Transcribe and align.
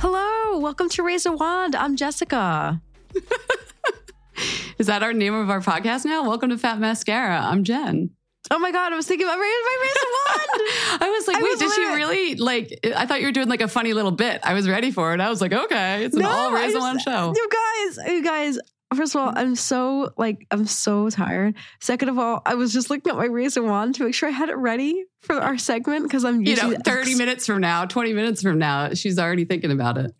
Hello, 0.00 0.58
welcome 0.58 0.88
to 0.90 1.02
Raise 1.02 1.26
a 1.26 1.32
Wand. 1.32 1.76
I'm 1.76 1.94
Jessica. 1.96 2.80
Is 4.78 4.86
that 4.86 5.02
our 5.02 5.12
name 5.12 5.34
of 5.34 5.50
our 5.50 5.60
podcast 5.60 6.06
now? 6.06 6.26
Welcome 6.26 6.48
to 6.50 6.58
Fat 6.58 6.78
Mascara. 6.78 7.38
I'm 7.38 7.64
Jen. 7.64 8.10
Oh 8.50 8.58
my 8.58 8.72
God, 8.72 8.92
I 8.92 8.96
was 8.96 9.06
thinking 9.06 9.26
about 9.26 9.38
Raise 9.38 9.52
my 9.64 9.78
Raise 9.82 9.96
a 9.96 10.06
Wand. 10.06 11.02
I 11.02 11.10
was 11.10 11.28
like, 11.28 11.36
I 11.36 11.42
wait, 11.42 11.50
was 11.50 11.58
did 11.60 11.72
she 11.72 11.82
really 11.84 12.34
like? 12.36 12.80
I 12.96 13.04
thought 13.04 13.20
you 13.20 13.26
were 13.26 13.32
doing 13.32 13.48
like 13.48 13.60
a 13.60 13.68
funny 13.68 13.92
little 13.92 14.10
bit. 14.10 14.40
I 14.42 14.54
was 14.54 14.66
ready 14.68 14.90
for 14.90 15.12
it. 15.12 15.20
I 15.20 15.28
was 15.28 15.40
like, 15.42 15.52
okay, 15.52 16.04
it's 16.04 16.16
an 16.16 16.22
No, 16.22 16.30
all 16.30 16.52
raise 16.52 16.72
just- 16.72 16.80
one 16.82 16.98
show. 16.98 17.34
You 17.36 17.48
guys, 17.50 17.98
you 18.10 18.22
guys. 18.24 18.58
First 18.94 19.14
of 19.14 19.20
all, 19.20 19.32
I'm 19.36 19.54
so 19.54 20.12
like 20.16 20.46
I'm 20.50 20.66
so 20.66 21.10
tired. 21.10 21.54
Second 21.80 22.08
of 22.08 22.18
all, 22.18 22.42
I 22.44 22.54
was 22.56 22.72
just 22.72 22.90
looking 22.90 23.10
at 23.10 23.16
my 23.16 23.26
razor 23.26 23.62
wand 23.62 23.94
to 23.96 24.04
make 24.04 24.14
sure 24.14 24.28
I 24.28 24.32
had 24.32 24.48
it 24.48 24.56
ready 24.56 25.04
for 25.20 25.36
our 25.36 25.56
segment 25.58 26.02
because 26.04 26.24
I'm 26.24 26.42
You 26.42 26.50
usually 26.50 26.76
know, 26.76 26.82
30 26.84 27.14
minutes 27.14 27.46
from 27.46 27.60
now, 27.60 27.84
20 27.84 28.12
minutes 28.14 28.42
from 28.42 28.58
now, 28.58 28.92
she's 28.94 29.18
already 29.18 29.44
thinking 29.44 29.70
about 29.70 29.96
it. 29.96 30.12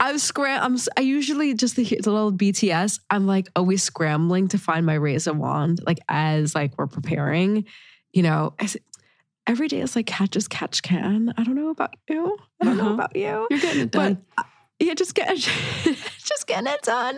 I'm 0.00 0.18
scram. 0.18 0.62
I'm. 0.62 0.76
I 0.96 1.00
usually 1.00 1.54
just 1.54 1.74
the, 1.76 1.84
the 1.84 2.10
little 2.12 2.30
BTS. 2.32 3.00
I'm 3.10 3.26
like 3.26 3.48
always 3.56 3.82
scrambling 3.82 4.48
to 4.48 4.58
find 4.58 4.84
my 4.86 4.94
razor 4.94 5.32
wand, 5.32 5.80
like 5.86 5.98
as 6.08 6.54
like 6.54 6.76
we're 6.78 6.86
preparing. 6.86 7.64
You 8.12 8.22
know, 8.22 8.54
as, 8.58 8.76
every 9.46 9.68
day 9.68 9.80
is 9.80 9.96
like 9.96 10.06
catch 10.06 10.36
as 10.36 10.46
catch 10.48 10.82
can. 10.82 11.32
I 11.36 11.42
don't 11.44 11.54
know 11.56 11.70
about 11.70 11.94
you. 12.08 12.36
I 12.60 12.64
don't 12.66 12.76
know 12.76 12.84
Uh-huh. 12.84 12.94
about 12.94 13.16
you. 13.16 13.46
You're 13.50 13.58
getting 13.58 13.82
it 13.82 13.90
but 13.90 13.98
done. 14.00 14.24
uh, 14.36 14.42
yeah, 14.80 14.94
just 14.94 15.14
get 15.16 15.28
just 16.28 16.46
getting 16.46 16.66
it 16.66 16.82
done. 16.82 17.16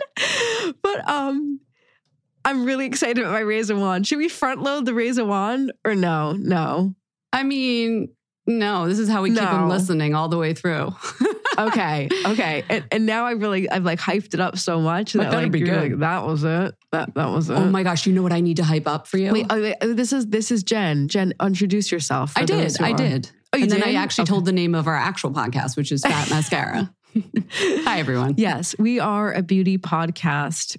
But 0.81 1.07
um, 1.09 1.59
I'm 2.45 2.65
really 2.65 2.85
excited 2.85 3.19
about 3.19 3.31
my 3.33 3.39
razor 3.41 3.75
wand. 3.75 4.07
Should 4.07 4.17
we 4.17 4.29
front 4.29 4.61
load 4.63 4.85
the 4.85 4.93
razor 4.93 5.25
wand 5.25 5.71
or 5.85 5.95
no? 5.95 6.33
No. 6.33 6.95
I 7.33 7.43
mean, 7.43 8.09
no, 8.47 8.87
this 8.87 8.99
is 8.99 9.07
how 9.09 9.21
we 9.21 9.29
keep 9.29 9.39
them 9.39 9.69
listening 9.69 10.15
all 10.15 10.27
the 10.29 10.37
way 10.37 10.53
through. 10.53 10.89
Okay, 11.59 12.07
okay. 12.25 12.63
And, 12.69 12.85
and 12.93 13.05
now 13.05 13.25
I 13.25 13.31
really 13.31 13.69
I've 13.69 13.83
like 13.83 13.99
hyped 13.99 14.33
it 14.33 14.39
up 14.39 14.57
so 14.57 14.79
much 14.79 15.11
That 15.13 15.31
that 15.31 15.33
like, 15.33 15.51
be 15.51 15.59
good. 15.59 15.91
like 15.91 15.99
that 15.99 16.25
was 16.25 16.45
it. 16.45 16.73
That 16.93 17.13
that 17.13 17.29
was 17.29 17.49
it. 17.49 17.55
oh 17.55 17.65
my 17.65 17.83
gosh, 17.83 18.07
you 18.07 18.13
know 18.13 18.23
what 18.23 18.31
I 18.31 18.39
need 18.39 18.55
to 18.57 18.63
hype 18.63 18.87
up 18.87 19.05
for 19.05 19.17
you? 19.17 19.33
Wait, 19.33 19.47
oh, 19.49 19.61
wait, 19.61 19.75
oh, 19.81 19.93
this 19.93 20.13
is 20.13 20.27
this 20.27 20.49
is 20.49 20.63
Jen. 20.63 21.09
Jen, 21.09 21.33
introduce 21.41 21.91
yourself. 21.91 22.31
I 22.37 22.45
did. 22.45 22.81
I 22.81 22.93
did. 22.93 23.29
Oh, 23.51 23.57
you 23.57 23.63
and 23.63 23.71
then? 23.71 23.83
I 23.83 23.95
actually 23.95 24.23
Okay. 24.23 24.29
told 24.29 24.45
the 24.45 24.53
name 24.53 24.73
of 24.73 24.87
our 24.87 24.95
actual 24.95 25.31
podcast, 25.31 25.75
which 25.75 25.91
is 25.91 26.03
Fat 26.03 26.29
Mascara. 26.29 26.91
Hi, 27.51 27.99
everyone. 27.99 28.35
Yes, 28.37 28.75
we 28.79 28.99
are 28.99 29.31
a 29.33 29.41
beauty 29.41 29.77
podcast. 29.77 30.77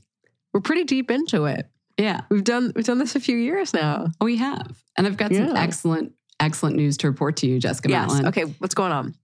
We're 0.52 0.60
pretty 0.60 0.84
deep 0.84 1.10
into 1.10 1.44
it. 1.46 1.66
Yeah, 1.98 2.22
We've 2.30 2.42
done 2.44 2.72
we've 2.74 2.84
done 2.86 2.98
this 2.98 3.14
a 3.16 3.20
few 3.20 3.36
years 3.36 3.74
now. 3.74 4.08
we 4.20 4.36
have. 4.38 4.82
And 4.96 5.06
I've 5.06 5.16
got 5.16 5.32
some 5.32 5.54
excellent, 5.56 6.12
excellent 6.40 6.76
news 6.76 6.96
to 6.98 7.08
report 7.08 7.36
to 7.38 7.46
you, 7.46 7.58
Jessica 7.58 7.88
Yes. 7.90 8.10
Matlin. 8.12 8.28
Okay, 8.28 8.44
what's 8.58 8.74
going 8.74 8.92
on? 8.92 9.14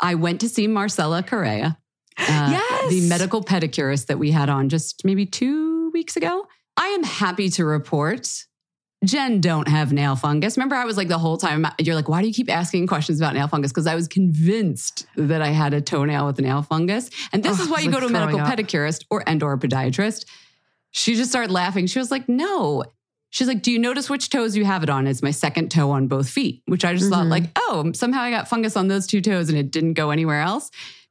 I 0.00 0.14
went 0.14 0.40
to 0.42 0.48
see 0.48 0.66
Marcella 0.68 1.22
Correa, 1.22 1.78
uh, 2.18 2.48
Yes! 2.50 2.90
the 2.90 3.08
medical 3.08 3.42
pedicurist 3.42 4.06
that 4.06 4.18
we 4.18 4.30
had 4.30 4.48
on 4.48 4.68
just 4.68 5.04
maybe 5.04 5.26
two 5.26 5.90
weeks 5.90 6.16
ago. 6.16 6.46
I 6.76 6.88
am 6.88 7.02
happy 7.02 7.48
to 7.50 7.64
report 7.64 8.28
Jen 9.04 9.40
don't 9.40 9.68
have 9.68 9.92
nail 9.92 10.16
fungus. 10.16 10.56
Remember, 10.56 10.74
I 10.74 10.84
was 10.84 10.96
like 10.96 11.06
the 11.08 11.18
whole 11.18 11.36
time, 11.36 11.64
you're 11.78 11.94
like, 11.94 12.08
why 12.08 12.20
do 12.20 12.26
you 12.26 12.34
keep 12.34 12.50
asking 12.50 12.88
questions 12.88 13.20
about 13.20 13.34
nail 13.34 13.46
fungus? 13.46 13.70
Because 13.70 13.86
I 13.86 13.94
was 13.94 14.08
convinced 14.08 15.06
that 15.16 15.40
I 15.40 15.48
had 15.48 15.72
a 15.72 15.80
toenail 15.80 16.26
with 16.26 16.40
nail 16.40 16.62
fungus. 16.62 17.08
And 17.32 17.42
this 17.42 17.60
Oh, 17.60 17.62
is 17.64 17.68
why 17.68 17.78
you 17.80 17.92
go 17.92 18.00
to 18.00 18.06
a 18.06 18.10
medical 18.10 18.40
up. 18.40 18.48
pedicurist 18.48 19.04
or 19.08 19.22
and 19.26 19.40
or 19.42 19.52
a 19.52 19.58
podiatrist. 19.58 20.24
She 20.90 21.14
just 21.14 21.30
started 21.30 21.52
laughing. 21.52 21.86
She 21.86 21.98
was 22.00 22.10
like, 22.10 22.28
no. 22.28 22.82
She's 23.30 23.46
like, 23.46 23.62
do 23.62 23.70
you 23.70 23.78
notice 23.78 24.10
which 24.10 24.30
toes 24.30 24.56
you 24.56 24.64
have 24.64 24.82
it 24.82 24.90
on? 24.90 25.06
It's 25.06 25.22
my 25.22 25.30
second 25.30 25.70
toe 25.70 25.90
on 25.90 26.08
both 26.08 26.28
feet, 26.28 26.62
which 26.66 26.84
I 26.84 26.94
just 26.94 27.10
thought 27.10 27.26
Mhm. 27.26 27.30
like, 27.30 27.44
oh, 27.56 27.92
somehow 27.94 28.22
I 28.22 28.30
got 28.30 28.48
fungus 28.48 28.74
on 28.76 28.88
those 28.88 29.06
two 29.06 29.20
toes 29.20 29.48
and 29.48 29.56
it 29.58 29.70
didn't 29.70 29.92
go 29.94 30.10
anywhere 30.10 30.40
else 30.40 30.70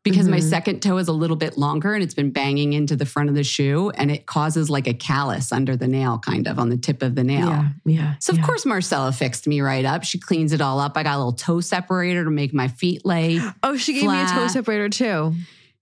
because 0.09 0.27
my 0.27 0.37
Mhm. 0.39 0.49
second 0.49 0.81
toe 0.81 0.97
is 0.97 1.07
a 1.07 1.11
little 1.13 1.35
bit 1.35 1.57
longer 1.57 1.93
and 1.93 2.03
it's 2.03 2.13
been 2.13 2.31
banging 2.31 2.73
into 2.73 2.95
the 2.95 3.05
front 3.05 3.29
of 3.29 3.35
the 3.35 3.43
shoe 3.43 3.89
and 3.91 4.09
it 4.11 4.25
causes 4.25 4.69
like 4.69 4.87
a 4.87 4.93
callus 4.93 5.51
under 5.51 5.75
the 5.75 5.87
nail, 5.87 6.17
kind 6.19 6.47
of 6.47 6.59
on 6.59 6.69
the 6.69 6.77
tip 6.77 7.01
of 7.03 7.15
the 7.15 7.23
nail. 7.23 7.47
Yeah, 7.47 7.67
yeah. 7.85 8.13
So 8.19 8.31
of 8.33 8.39
yeah. 8.39 8.45
course 8.45 8.65
Marcella 8.65 9.11
fixed 9.11 9.47
me 9.47 9.61
right 9.61 9.85
up. 9.85 10.03
She 10.03 10.19
cleans 10.19 10.53
it 10.53 10.61
all 10.61 10.79
up. 10.79 10.97
I 10.97 11.03
got 11.03 11.15
a 11.15 11.17
little 11.17 11.33
toe 11.33 11.59
separator 11.61 12.23
to 12.23 12.31
make 12.31 12.53
my 12.53 12.67
feet 12.67 13.05
lay. 13.05 13.39
Oh, 13.63 13.75
she 13.77 13.93
gave 13.93 14.09
me 14.09 14.21
a 14.21 14.25
toe 14.27 14.47
separator 14.47 14.89
too. 14.89 15.33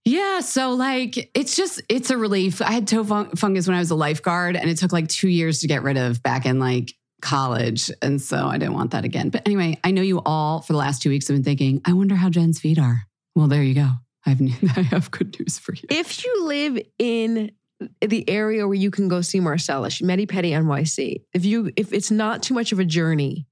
Yeah, 0.04 0.40
so 0.40 0.72
like 0.74 1.30
it's 1.34 1.56
just 1.56 1.82
it's 1.88 2.10
a 2.10 2.16
relief. 2.16 2.62
I 2.62 2.70
had 2.72 2.86
toe 2.86 3.02
fun- 3.04 3.30
fungus 3.36 3.66
when 3.66 3.76
I 3.76 3.80
was 3.80 3.90
a 3.90 3.96
lifeguard 3.96 4.54
and 4.56 4.70
it 4.70 4.76
took 4.78 4.92
like 4.92 5.08
2 5.08 5.28
years 5.28 5.60
to 5.60 5.66
get 5.66 5.82
rid 5.82 5.96
of 5.96 6.22
back 6.22 6.46
in 6.46 6.58
like 6.60 6.94
college 7.22 7.90
and 8.02 8.20
so 8.22 8.46
I 8.46 8.58
didn't 8.58 8.74
want 8.74 8.92
that 8.92 9.04
again. 9.04 9.30
But 9.30 9.42
anyway, 9.46 9.80
I 9.82 9.90
know 9.90 10.02
you 10.02 10.20
all 10.24 10.60
for 10.60 10.72
the 10.74 10.78
last 10.78 11.02
2 11.02 11.10
weeks 11.10 11.26
have 11.28 11.36
been 11.36 11.42
thinking, 11.44 11.80
I 11.84 11.92
wonder 11.92 12.14
how 12.14 12.28
Jen's 12.28 12.60
feet 12.60 12.78
are. 12.78 13.02
Well, 13.34 13.48
there 13.48 13.62
you 13.64 13.74
go. 13.74 13.88
I 14.26 14.30
have 14.30 14.40
I 14.76 14.82
have 14.82 15.10
good 15.10 15.38
news 15.38 15.58
for 15.58 15.74
you. 15.74 15.82
If 15.88 16.24
you 16.24 16.44
live 16.44 16.78
in 16.98 17.52
the 18.00 18.28
area 18.28 18.66
where 18.66 18.74
you 18.74 18.90
can 18.90 19.08
go 19.08 19.20
see 19.20 19.40
Marcella, 19.40 19.88
Petty 19.90 20.50
NYC. 20.50 21.22
If 21.32 21.44
you 21.44 21.70
if 21.76 21.92
it's 21.92 22.10
not 22.10 22.42
too 22.42 22.54
much 22.54 22.72
of 22.72 22.78
a 22.78 22.84
journey, 22.84 23.46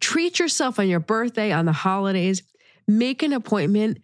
treat 0.00 0.38
yourself 0.38 0.78
on 0.78 0.88
your 0.88 1.00
birthday, 1.00 1.52
on 1.52 1.64
the 1.64 1.72
holidays, 1.72 2.42
make 2.86 3.22
an 3.22 3.32
appointment. 3.32 3.98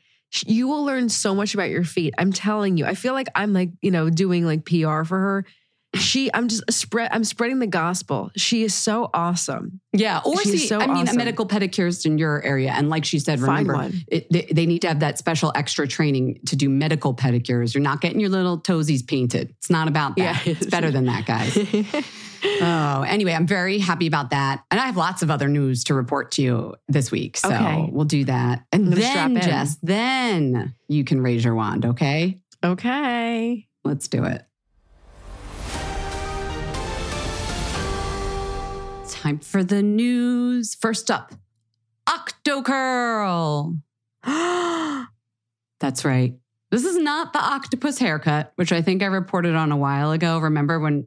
You 0.47 0.67
will 0.67 0.85
learn 0.85 1.09
so 1.09 1.35
much 1.35 1.55
about 1.55 1.71
your 1.71 1.85
feet. 1.85 2.15
I'm 2.19 2.33
telling 2.33 2.77
you. 2.77 2.87
I 2.87 2.95
feel 2.95 3.13
like 3.13 3.29
I'm 3.37 3.53
like, 3.53 3.71
you 3.81 3.93
know, 3.93 4.11
doing 4.11 4.45
like 4.45 4.65
PR 4.65 5.05
for 5.05 5.19
her. 5.19 5.47
She 5.95 6.33
I'm 6.33 6.49
just 6.49 6.71
spread 6.73 7.11
I'm 7.13 7.25
spreading 7.25 7.59
the 7.59 7.67
gospel. 7.67 8.31
She 8.37 8.63
is 8.65 8.75
so 8.75 9.11
awesome. 9.15 9.81
Yeah, 9.93 10.21
or 10.25 10.41
She's 10.43 10.63
see, 10.63 10.67
so 10.67 10.81
I 10.81 10.87
mean, 10.87 10.97
awesome. 11.05 11.15
a 11.15 11.19
medical 11.19 11.47
pedicurist 11.47 12.05
in 12.05 12.19
your 12.19 12.43
area, 12.43 12.73
and 12.73 12.91
like 12.91 13.05
she 13.05 13.19
said, 13.21 13.39
remember, 13.41 13.91
it, 14.09 14.27
they, 14.31 14.49
they 14.51 14.67
need 14.67 14.81
to 14.81 14.89
have 14.89 15.01
that 15.01 15.19
special 15.19 15.53
extra 15.55 15.87
training 15.87 16.41
to 16.47 16.57
do 16.57 16.69
medical 16.69 17.15
pedicures. 17.15 17.75
You're 17.75 17.83
not 17.83 18.01
getting 18.01 18.19
your 18.19 18.31
little 18.31 18.61
toesies 18.61 19.07
painted. 19.07 19.51
It's 19.59 19.71
not 19.71 19.87
about 19.87 20.17
that. 20.17 20.45
Yeah. 20.47 20.53
it's 20.53 20.67
better 20.67 20.91
than 20.91 21.05
that, 21.07 21.27
guys. 21.27 21.57
oh, 22.45 23.03
anyway, 23.07 23.33
I'm 23.35 23.47
very 23.47 23.79
happy 23.79 24.07
about 24.09 24.31
that, 24.31 24.65
and 24.71 24.81
I 24.81 24.87
have 24.87 24.97
lots 24.97 25.23
of 25.23 25.31
other 25.31 25.49
news 25.49 25.85
to 25.85 25.95
report 25.95 26.33
to 26.33 26.43
you 26.43 26.75
this 26.89 27.11
week. 27.13 27.37
So 27.37 27.49
Okay. 27.51 27.89
we'll 27.93 28.05
do 28.05 28.25
that, 28.25 28.65
and 28.73 28.93
I'm 28.93 29.35
then. 29.35 29.43
Jess, 29.43 29.77
then 29.83 30.75
you 30.89 31.05
can 31.05 31.21
raise 31.21 31.45
your 31.45 31.55
wand. 31.55 31.87
Okay, 31.87 32.41
okay. 32.65 33.67
let's 33.85 34.09
do 34.09 34.25
it. 34.25 34.45
Time 39.25 39.39
for 39.39 39.65
the 39.65 39.83
news. 39.83 40.75
First 40.75 41.11
up, 41.11 41.33
Octocurl. 42.07 43.81
That's 45.81 46.05
right. 46.05 46.35
This 46.71 46.85
is 46.85 46.99
not 46.99 47.33
the 47.33 47.39
octopus 47.39 47.99
haircut, 47.99 48.53
which 48.57 48.71
I 48.71 48.83
think 48.83 49.03
I 49.03 49.07
reported 49.07 49.55
on 49.55 49.73
a 49.73 49.79
while 49.79 50.11
ago. 50.13 50.41
Remember 50.41 50.79
when 50.79 51.07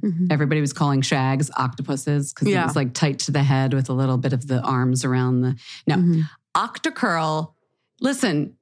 Mhm. 0.00 0.28
everybody 0.30 0.60
was 0.60 0.72
calling 0.72 1.02
shags 1.02 1.50
octopuses 1.56 2.32
because 2.32 2.46
it 2.46 2.62
was 2.62 2.76
like 2.76 2.94
tight 2.94 3.18
to 3.20 3.32
the 3.32 3.42
head 3.42 3.74
with 3.74 3.88
a 3.88 3.94
little 3.94 4.18
bit 4.18 4.32
of 4.32 4.46
the 4.46 4.60
arms 4.60 5.04
around 5.04 5.40
the. 5.40 5.56
No, 5.88 5.96
Mhm. 5.96 6.22
Octocurl. 6.54 7.52
Listen, 8.00 8.52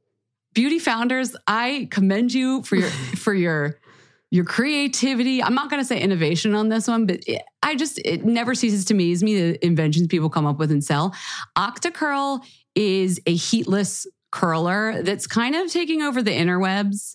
beauty 0.54 0.78
founders, 0.78 1.36
I 1.46 1.88
commend 1.90 2.32
you 2.32 2.62
for 2.62 2.76
your 2.76 2.88
for 3.18 3.34
your 3.34 3.76
your 4.34 4.44
creativity. 4.44 5.40
I'm 5.40 5.54
not 5.54 5.70
going 5.70 5.80
to 5.80 5.86
say 5.86 6.00
innovation 6.00 6.56
on 6.56 6.68
this 6.68 6.88
one, 6.88 7.06
but 7.06 7.20
it, 7.28 7.42
I 7.62 7.76
just 7.76 8.00
it 8.04 8.24
never 8.24 8.56
ceases 8.56 8.84
to 8.86 8.94
amaze 8.94 9.22
me 9.22 9.52
the 9.52 9.64
inventions 9.64 10.08
people 10.08 10.28
come 10.28 10.44
up 10.44 10.58
with 10.58 10.72
and 10.72 10.82
sell. 10.82 11.14
Octocurl 11.56 12.44
is 12.74 13.20
a 13.26 13.36
heatless 13.36 14.08
curler 14.32 15.04
that's 15.04 15.28
kind 15.28 15.54
of 15.54 15.70
taking 15.70 16.02
over 16.02 16.20
the 16.20 16.32
interwebs. 16.32 17.14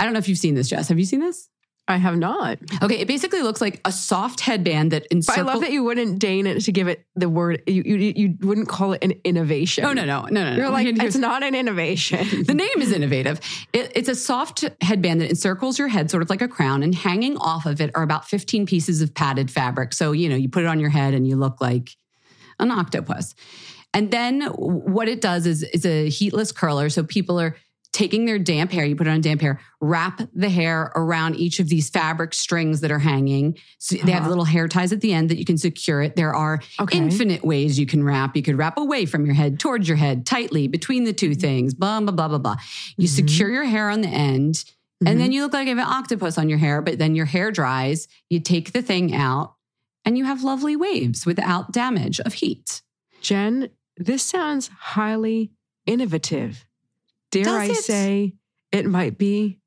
I 0.00 0.04
don't 0.04 0.14
know 0.14 0.18
if 0.18 0.28
you've 0.28 0.36
seen 0.36 0.56
this, 0.56 0.68
Jess. 0.68 0.88
Have 0.88 0.98
you 0.98 1.04
seen 1.04 1.20
this? 1.20 1.48
I 1.88 1.96
have 1.96 2.18
not. 2.18 2.58
Okay, 2.82 2.98
it 2.98 3.08
basically 3.08 3.40
looks 3.40 3.62
like 3.62 3.80
a 3.86 3.90
soft 3.90 4.40
headband 4.40 4.92
that 4.92 5.06
But 5.10 5.38
I 5.38 5.40
love 5.40 5.62
that 5.62 5.72
you 5.72 5.82
wouldn't 5.82 6.18
deign 6.18 6.46
it 6.46 6.60
to 6.60 6.72
give 6.72 6.86
it 6.86 7.06
the 7.16 7.30
word. 7.30 7.62
You 7.66 7.82
you, 7.82 8.12
you 8.14 8.34
wouldn't 8.42 8.68
call 8.68 8.92
it 8.92 9.02
an 9.02 9.14
innovation. 9.24 9.86
Oh 9.86 9.94
no 9.94 10.04
no 10.04 10.26
no 10.26 10.28
no! 10.28 10.50
no. 10.50 10.56
You're 10.56 10.70
like 10.70 10.86
it's 10.86 11.16
not 11.16 11.42
an 11.42 11.54
innovation. 11.54 12.26
The 12.48 12.54
name 12.54 12.68
is 12.78 12.92
innovative. 12.92 13.40
It, 13.72 13.92
it's 13.94 14.08
a 14.08 14.14
soft 14.14 14.64
headband 14.80 15.20
that 15.20 15.28
encircles 15.30 15.78
your 15.78 15.88
head, 15.88 16.10
sort 16.10 16.22
of 16.22 16.30
like 16.30 16.42
a 16.42 16.48
crown, 16.48 16.82
and 16.82 16.94
hanging 16.94 17.36
off 17.38 17.66
of 17.66 17.80
it 17.80 17.90
are 17.94 18.02
about 18.02 18.26
15 18.26 18.66
pieces 18.66 19.02
of 19.02 19.14
padded 19.14 19.50
fabric. 19.50 19.92
So, 19.92 20.12
you 20.12 20.28
know, 20.28 20.36
you 20.36 20.48
put 20.48 20.62
it 20.62 20.66
on 20.66 20.80
your 20.80 20.90
head 20.90 21.14
and 21.14 21.26
you 21.26 21.36
look 21.36 21.60
like 21.60 21.90
an 22.58 22.70
octopus. 22.70 23.34
And 23.94 24.10
then 24.10 24.42
what 24.42 25.08
it 25.08 25.20
does 25.20 25.46
is 25.46 25.62
it's 25.62 25.86
a 25.86 26.08
heatless 26.08 26.52
curler. 26.52 26.90
So 26.90 27.02
people 27.02 27.40
are 27.40 27.56
taking 27.92 28.26
their 28.26 28.38
damp 28.38 28.70
hair, 28.70 28.84
you 28.84 28.94
put 28.94 29.06
it 29.06 29.10
on 29.10 29.20
damp 29.20 29.40
hair, 29.40 29.60
wrap 29.80 30.20
the 30.34 30.48
hair 30.50 30.92
around 30.94 31.36
each 31.36 31.58
of 31.58 31.68
these 31.68 31.88
fabric 31.90 32.34
strings 32.34 32.80
that 32.82 32.90
are 32.90 32.98
hanging. 32.98 33.56
So 33.78 33.96
they 33.96 34.12
have 34.12 34.20
Uh-huh. 34.22 34.28
little 34.30 34.44
hair 34.44 34.68
ties 34.68 34.92
at 34.92 35.00
the 35.00 35.12
end 35.12 35.30
that 35.30 35.38
you 35.38 35.44
can 35.44 35.58
secure 35.58 36.02
it. 36.02 36.14
There 36.14 36.34
are 36.34 36.60
Okay. 36.78 36.98
infinite 36.98 37.44
ways 37.44 37.78
you 37.78 37.86
can 37.86 38.04
wrap. 38.04 38.36
You 38.36 38.42
could 38.42 38.56
wrap 38.58 38.76
away 38.78 39.06
from 39.06 39.24
your 39.24 39.34
head, 39.34 39.58
towards 39.58 39.88
your 39.88 39.96
head, 39.96 40.26
tightly 40.26 40.68
between 40.68 41.04
the 41.04 41.12
two 41.12 41.34
things, 41.34 41.74
blah, 41.74 42.00
blah, 42.00 42.12
blah, 42.12 42.28
blah, 42.28 42.38
blah. 42.38 42.56
You 42.96 43.08
Mhm. 43.08 43.12
secure 43.14 43.50
your 43.50 43.64
hair 43.64 43.88
on 43.90 44.02
the 44.02 44.08
end, 44.08 44.54
Mm-hmm. 44.54 45.06
and 45.06 45.20
then 45.20 45.32
you 45.32 45.42
look 45.42 45.52
like 45.54 45.66
you 45.68 45.76
have 45.76 45.86
an 45.86 45.92
octopus 45.92 46.38
on 46.38 46.48
your 46.48 46.58
hair, 46.58 46.82
but 46.82 46.98
then 46.98 47.14
your 47.14 47.26
hair 47.26 47.50
dries. 47.50 48.06
You 48.28 48.40
take 48.40 48.72
the 48.72 48.82
thing 48.82 49.14
out, 49.14 49.54
and 50.04 50.18
you 50.18 50.24
have 50.24 50.42
lovely 50.44 50.76
waves 50.76 51.24
without 51.24 51.72
damage 51.72 52.20
of 52.20 52.34
heat. 52.34 52.82
Jen, 53.22 53.70
this 53.96 54.22
sounds 54.22 54.68
highly 54.68 55.50
innovative. 55.86 56.64
Dare 57.30 57.44
Does 57.44 57.54
I 57.54 57.64
it? 57.66 57.76
say 57.76 58.34
it 58.72 58.86
might 58.86 59.18
be 59.18 59.60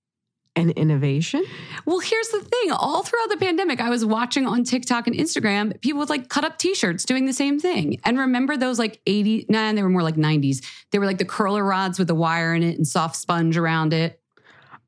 an 0.55 0.71
innovation? 0.71 1.43
Well, 1.85 1.99
here's 1.99 2.29
the 2.29 2.41
thing. 2.41 2.71
All 2.71 3.03
throughout 3.03 3.29
the 3.29 3.37
pandemic, 3.37 3.79
I 3.79 3.89
was 3.89 4.03
watching 4.05 4.45
on 4.45 4.63
TikTok 4.63 5.07
and 5.07 5.15
Instagram 5.15 5.79
people 5.81 5.99
with 5.99 6.09
like 6.09 6.29
cut 6.29 6.43
up 6.43 6.57
t-shirts 6.57 7.05
doing 7.05 7.25
the 7.25 7.33
same 7.33 7.59
thing. 7.59 7.99
And 8.03 8.19
remember 8.19 8.57
those 8.57 8.77
like 8.77 8.99
80, 9.05 9.45
nah, 9.49 9.71
they 9.73 9.83
were 9.83 9.89
more 9.89 10.03
like 10.03 10.15
90s. 10.15 10.63
They 10.91 10.99
were 10.99 11.05
like 11.05 11.19
the 11.19 11.25
curler 11.25 11.63
rods 11.63 11.97
with 11.97 12.07
the 12.07 12.15
wire 12.15 12.53
in 12.53 12.63
it 12.63 12.77
and 12.77 12.87
soft 12.87 13.15
sponge 13.15 13.57
around 13.57 13.93
it. 13.93 14.19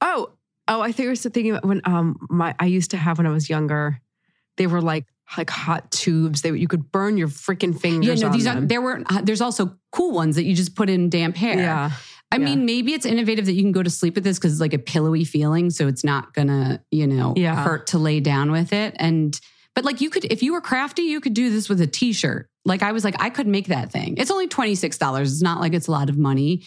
Oh, 0.02 0.32
oh, 0.68 0.82
I 0.82 0.92
think 0.92 1.08
I 1.08 1.10
was 1.12 1.24
thinking 1.24 1.52
about 1.52 1.66
when 1.66 1.82
um 1.86 2.18
my 2.30 2.54
I 2.60 2.66
used 2.66 2.92
to 2.92 2.98
have 2.98 3.18
when 3.18 3.28
I 3.28 3.32
was 3.32 3.50
younger. 3.50 4.02
They 4.58 4.68
were 4.68 4.82
like 4.82 5.06
like 5.38 5.50
hot 5.50 5.92
tubes. 5.92 6.42
They 6.42 6.52
you 6.52 6.68
could 6.68 6.92
burn 6.92 7.18
your 7.18 7.30
freaking 7.30 7.80
fingers. 7.80 8.22
Yeah, 8.22 8.28
no, 8.28 8.34
these 8.34 8.48
are 8.48 8.60
there 8.60 8.82
were 8.82 9.02
uh, 9.10 9.22
there's 9.22 9.42
also 9.42 9.78
cool 9.92 10.12
ones 10.12 10.36
that 10.36 10.44
you 10.44 10.54
just 10.54 10.76
put 10.76 10.90
in 10.90 11.10
damp 11.10 11.38
hair. 11.38 11.58
Yeah, 11.58 11.92
I 12.34 12.38
yeah. 12.38 12.46
mean, 12.46 12.66
maybe 12.66 12.94
it's 12.94 13.06
innovative 13.06 13.46
that 13.46 13.54
you 13.54 13.62
can 13.62 13.72
go 13.72 13.84
to 13.84 13.90
sleep 13.90 14.16
with 14.16 14.24
this 14.24 14.40
because 14.40 14.54
it's 14.54 14.62
like 14.62 14.74
a 14.74 14.80
pillowy 14.80 15.24
feeling, 15.24 15.70
so 15.70 15.88
it's 15.88 16.04
not 16.04 16.34
gonna, 16.34 16.84
you 16.90 17.06
know, 17.06 17.34
Yeah. 17.38 17.64
hurt 17.64 17.88
to 17.88 18.00
lay 18.00 18.20
down 18.20 18.52
with 18.52 18.74
it. 18.74 18.96
And 18.98 19.40
but 19.76 19.86
like 19.86 20.02
you 20.02 20.10
could, 20.10 20.26
if 20.26 20.44
you 20.44 20.54
were 20.54 20.62
crafty, 20.62 21.04
you 21.04 21.20
could 21.20 21.34
do 21.34 21.50
this 21.50 21.70
with 21.70 21.80
a 21.82 21.88
t-shirt. 21.88 22.50
Like 22.66 22.82
I 22.84 22.92
was 22.92 23.04
like, 23.04 23.16
I 23.20 23.30
could 23.30 23.48
make 23.48 23.68
that 23.68 23.92
thing. 23.92 24.18
It's 24.18 24.32
only 24.32 24.48
twenty 24.48 24.76
six 24.76 24.98
dollars. 24.98 25.32
It's 25.32 25.42
not 25.42 25.60
like 25.60 25.74
it's 25.74 25.88
a 25.88 25.92
lot 25.92 26.10
of 26.10 26.18
money, 26.18 26.64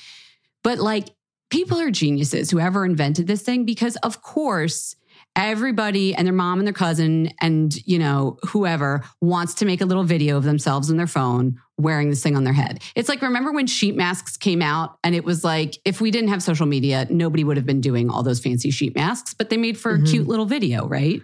but 0.63 0.79
like 0.79 1.09
people 1.51 1.79
are 1.81 1.91
geniuses. 1.91 2.51
Whoever 2.51 2.85
invented 2.85 3.27
this 3.27 3.43
thing, 3.43 3.65
because 3.65 3.97
of 3.97 4.23
course. 4.23 4.95
Everybody 5.37 6.15
and 6.15 6.27
their 6.27 6.33
mom 6.35 6.59
and 6.61 6.67
their 6.67 6.73
cousin 6.73 7.31
and 7.43 7.77
you 7.87 7.99
know 7.99 8.39
whoever 8.47 9.05
wants 9.21 9.53
to 9.57 9.67
make 9.67 9.83
a 9.83 9.85
little 9.85 10.03
video 10.03 10.39
of 10.39 10.45
themselves 10.45 10.91
on 10.91 10.97
their 10.97 11.07
phone 11.07 11.61
wearing 11.77 12.09
this 12.09 12.23
thing 12.23 12.37
on 12.37 12.45
their 12.45 12.55
head. 12.55 12.83
It's 12.95 13.09
like 13.09 13.21
remember 13.21 13.53
when 13.53 13.67
sheet 13.67 13.95
masks 13.97 14.39
came 14.39 14.63
out 14.63 14.99
and 15.05 15.15
it 15.15 15.25
was 15.25 15.45
like 15.45 15.77
if 15.85 16.01
we 16.01 16.11
didn't 16.11 16.31
have 16.31 16.43
social 16.43 16.65
media, 16.65 17.07
nobody 17.11 17.45
would 17.45 17.59
have 17.59 17.67
been 17.67 17.83
doing 17.83 18.09
all 18.09 18.23
those 18.23 18.41
fancy 18.41 18.71
sheet 18.71 18.97
masks, 18.97 19.35
but 19.35 19.51
they 19.51 19.59
made 19.59 19.77
for 19.79 19.99
Mhm. 19.99 20.03
a 20.03 20.11
cute 20.11 20.27
little 20.27 20.47
video, 20.47 20.89
right? 20.89 21.21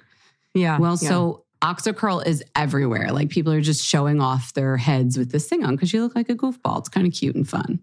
yeah. 0.54 0.78
Well, 0.78 0.98
yeah. 1.00 1.08
so 1.08 1.44
Octocurl 1.62 2.26
is 2.26 2.44
everywhere. 2.54 3.12
Like 3.12 3.30
people 3.30 3.52
are 3.52 3.60
just 3.62 3.82
showing 3.82 4.20
off 4.20 4.52
their 4.52 4.76
heads 4.76 5.16
with 5.16 5.32
this 5.32 5.48
thing 5.48 5.64
on 5.64 5.74
because 5.76 5.92
you 5.94 6.02
look 6.02 6.14
like 6.14 6.28
a 6.28 6.34
goofball. 6.34 6.80
It's 6.80 6.88
kind 6.90 7.06
of 7.06 7.14
cute 7.14 7.34
and 7.34 7.48
fun. 7.48 7.80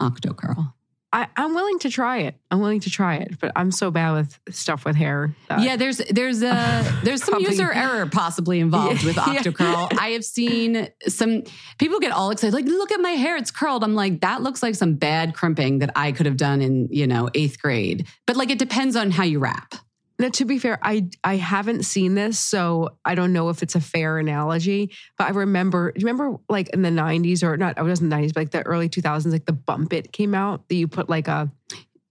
Octocurl. 0.00 0.72
I, 1.12 1.26
I'm 1.36 1.54
willing 1.54 1.80
to 1.80 1.90
try 1.90 2.18
it. 2.18 2.36
I'm 2.52 2.60
willing 2.60 2.80
to 2.80 2.90
try 2.90 3.16
it, 3.16 3.40
but 3.40 3.50
I'm 3.56 3.72
so 3.72 3.90
bad 3.90 4.12
with 4.12 4.38
stuff 4.54 4.84
with 4.84 4.94
hair. 4.94 5.34
yeah, 5.58 5.74
there's 5.76 5.98
there's 6.10 6.40
a 6.42 7.00
there's 7.04 7.24
some 7.24 7.40
user 7.40 7.72
error 7.72 8.06
possibly 8.06 8.60
involved 8.60 9.02
Yeah, 9.02 9.06
with 9.08 9.16
yeah. 9.16 9.42
Octocurl. 9.42 9.98
I 9.98 10.10
have 10.10 10.24
seen 10.24 10.88
some 11.08 11.42
people 11.78 11.98
get 11.98 12.12
all 12.12 12.30
excited, 12.30 12.54
like, 12.54 12.66
look 12.66 12.92
at 12.92 13.00
my 13.00 13.10
hair, 13.10 13.36
it's 13.36 13.50
curled. 13.50 13.82
I'm 13.82 13.94
like, 13.96 14.20
that 14.20 14.42
looks 14.42 14.62
like 14.62 14.76
some 14.76 14.94
bad 14.94 15.34
crimping 15.34 15.80
that 15.80 15.90
I 15.96 16.12
could 16.12 16.26
have 16.26 16.36
done 16.36 16.62
in, 16.62 16.86
you 16.92 17.06
know, 17.08 17.28
eighth 17.34 17.60
grade. 17.60 18.06
But 18.26 18.36
like 18.36 18.50
it 18.50 18.58
depends 18.60 18.94
on 18.94 19.10
how 19.10 19.24
you 19.24 19.40
wrap. 19.40 19.74
Now, 20.20 20.28
to 20.28 20.44
be 20.44 20.58
fair, 20.58 20.78
I 20.82 21.08
I 21.24 21.36
haven't 21.36 21.84
seen 21.84 22.14
this, 22.14 22.38
so 22.38 22.90
I 23.06 23.14
don't 23.14 23.32
know 23.32 23.48
if 23.48 23.62
it's 23.62 23.74
a 23.74 23.80
fair 23.80 24.18
analogy. 24.18 24.92
But 25.16 25.28
I 25.28 25.30
remember, 25.30 25.92
do 25.92 25.98
you 25.98 26.06
remember 26.06 26.38
like 26.50 26.68
in 26.68 26.82
the 26.82 26.90
'90s 26.90 27.42
or 27.42 27.56
not? 27.56 27.78
I 27.78 27.82
wasn't 27.82 28.10
the 28.10 28.16
'90s, 28.16 28.34
but 28.34 28.40
like 28.40 28.50
the 28.50 28.62
early 28.66 28.90
2000s, 28.90 29.32
like 29.32 29.46
the 29.46 29.54
Bump 29.54 29.94
It 29.94 30.12
came 30.12 30.34
out 30.34 30.68
that 30.68 30.74
you 30.74 30.88
put 30.88 31.08
like 31.08 31.26
a 31.26 31.50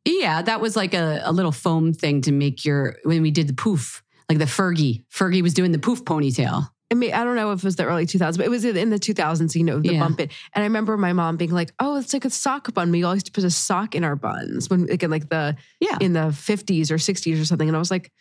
Yeah, 0.06 0.42
that 0.42 0.60
was 0.60 0.76
like 0.76 0.96
a, 0.96 1.22
a 1.24 1.32
little 1.32 1.52
foam 1.52 1.94
thing 1.94 2.22
to 2.22 2.32
make 2.32 2.66
your 2.66 2.96
when 3.04 3.22
we 3.22 3.30
did 3.30 3.48
the 3.48 3.54
poof, 3.54 4.02
like 4.28 4.40
the 4.40 4.46
Fergie. 4.46 5.04
Fergie 5.14 5.44
was 5.44 5.54
doing 5.54 5.72
the 5.72 5.80
poof 5.80 6.04
ponytail. 6.04 6.68
I 6.92 6.96
mean, 6.96 7.14
I 7.14 7.24
don't 7.24 7.36
know 7.36 7.52
if 7.52 7.60
it 7.60 7.64
was 7.66 7.76
the 7.76 7.86
early 7.86 8.06
2000s, 8.08 8.38
but 8.38 8.46
it 8.46 8.50
was 8.50 8.66
in 8.66 8.90
the 8.90 8.98
2000s, 9.00 9.56
you 9.56 9.64
know, 9.64 9.80
the 9.80 9.94
Yeah. 9.94 10.00
bump 10.00 10.20
it. 10.20 10.32
And 10.54 10.64
I 10.64 10.66
remember 10.66 10.98
my 10.98 11.14
mom 11.14 11.38
being 11.38 11.52
like, 11.52 11.72
oh, 11.80 11.98
it's 11.98 12.14
like 12.14 12.26
a 12.26 12.30
sock 12.32 12.74
bun. 12.74 12.92
We 12.92 13.04
all 13.04 13.14
used 13.14 13.28
to 13.28 13.32
put 13.32 13.44
a 13.44 13.52
sock 13.52 13.94
in 13.94 14.04
our 14.04 14.16
buns 14.16 14.70
when, 14.70 14.88
like, 14.88 15.04
in 15.04 15.12
like 15.12 15.30
the, 15.30 15.56
Yeah. 15.80 15.98
in 16.02 16.14
the 16.14 16.32
50s 16.34 16.90
or 16.90 16.98
60s 16.98 17.40
or 17.40 17.46
something. 17.46 17.68
And 17.70 17.76
I 17.76 17.80
was 17.80 17.92
like, 17.92 18.12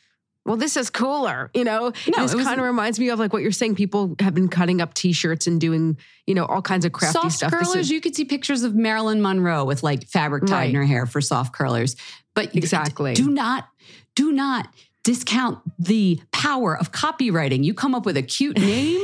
well, 0.45 0.57
this 0.57 0.77
is 0.79 0.89
cooler, 0.89 1.51
you 1.55 1.65
know? 1.65 1.93
No, 2.17 2.27
this 2.27 2.35
kind 2.35 2.59
of 2.61 2.65
reminds 2.67 2.99
me 2.99 3.09
of 3.11 3.19
like 3.19 3.33
what 3.35 3.43
you're 3.43 3.53
saying. 3.53 3.75
People 3.75 4.15
have 4.21 4.35
been 4.35 4.49
cutting 4.49 4.81
up 4.81 4.95
t-shirts 4.95 5.47
and 5.47 5.61
doing, 5.61 5.99
you 6.27 6.35
know, 6.35 6.45
all 6.47 6.63
kinds 6.63 6.85
of 6.87 6.93
crafty 6.93 7.19
soft 7.21 7.35
stuff. 7.37 7.53
Curlers, 7.53 7.75
is- 7.77 7.91
you 7.91 8.01
could 8.01 8.15
see 8.17 8.25
pictures 8.25 8.63
of 8.63 8.75
Marilyn 8.75 9.21
Monroe 9.21 9.65
with 9.65 9.83
like 9.83 10.07
fabric 10.09 10.47
tied 10.47 10.55
Right. 10.57 10.69
in 10.71 10.75
her 10.77 10.85
hair 10.85 11.05
for 11.07 11.21
soft 11.21 11.55
curlers. 11.55 11.97
But 12.35 12.55
Exactly. 12.57 13.13
do 13.15 13.29
not, 13.31 13.69
do 14.15 14.33
not 14.33 14.69
discount 15.09 15.59
the 15.79 16.21
power 16.33 16.77
of 16.77 16.93
copywriting. 16.93 17.65
You 17.65 17.73
come 17.73 17.95
up 17.95 18.05
with 18.05 18.19
a 18.19 18.23
cute 18.23 18.59
name, 18.59 19.03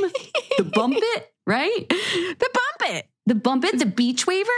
the 0.59 0.63
bump 0.71 0.93
it, 0.95 1.33
right? 1.47 1.89
the 1.89 2.49
bump 2.53 2.91
it. 2.93 3.07
The 3.25 3.33
bump 3.33 3.65
it, 3.65 3.79
the 3.79 3.87
beach 3.87 4.27
waver. 4.27 4.49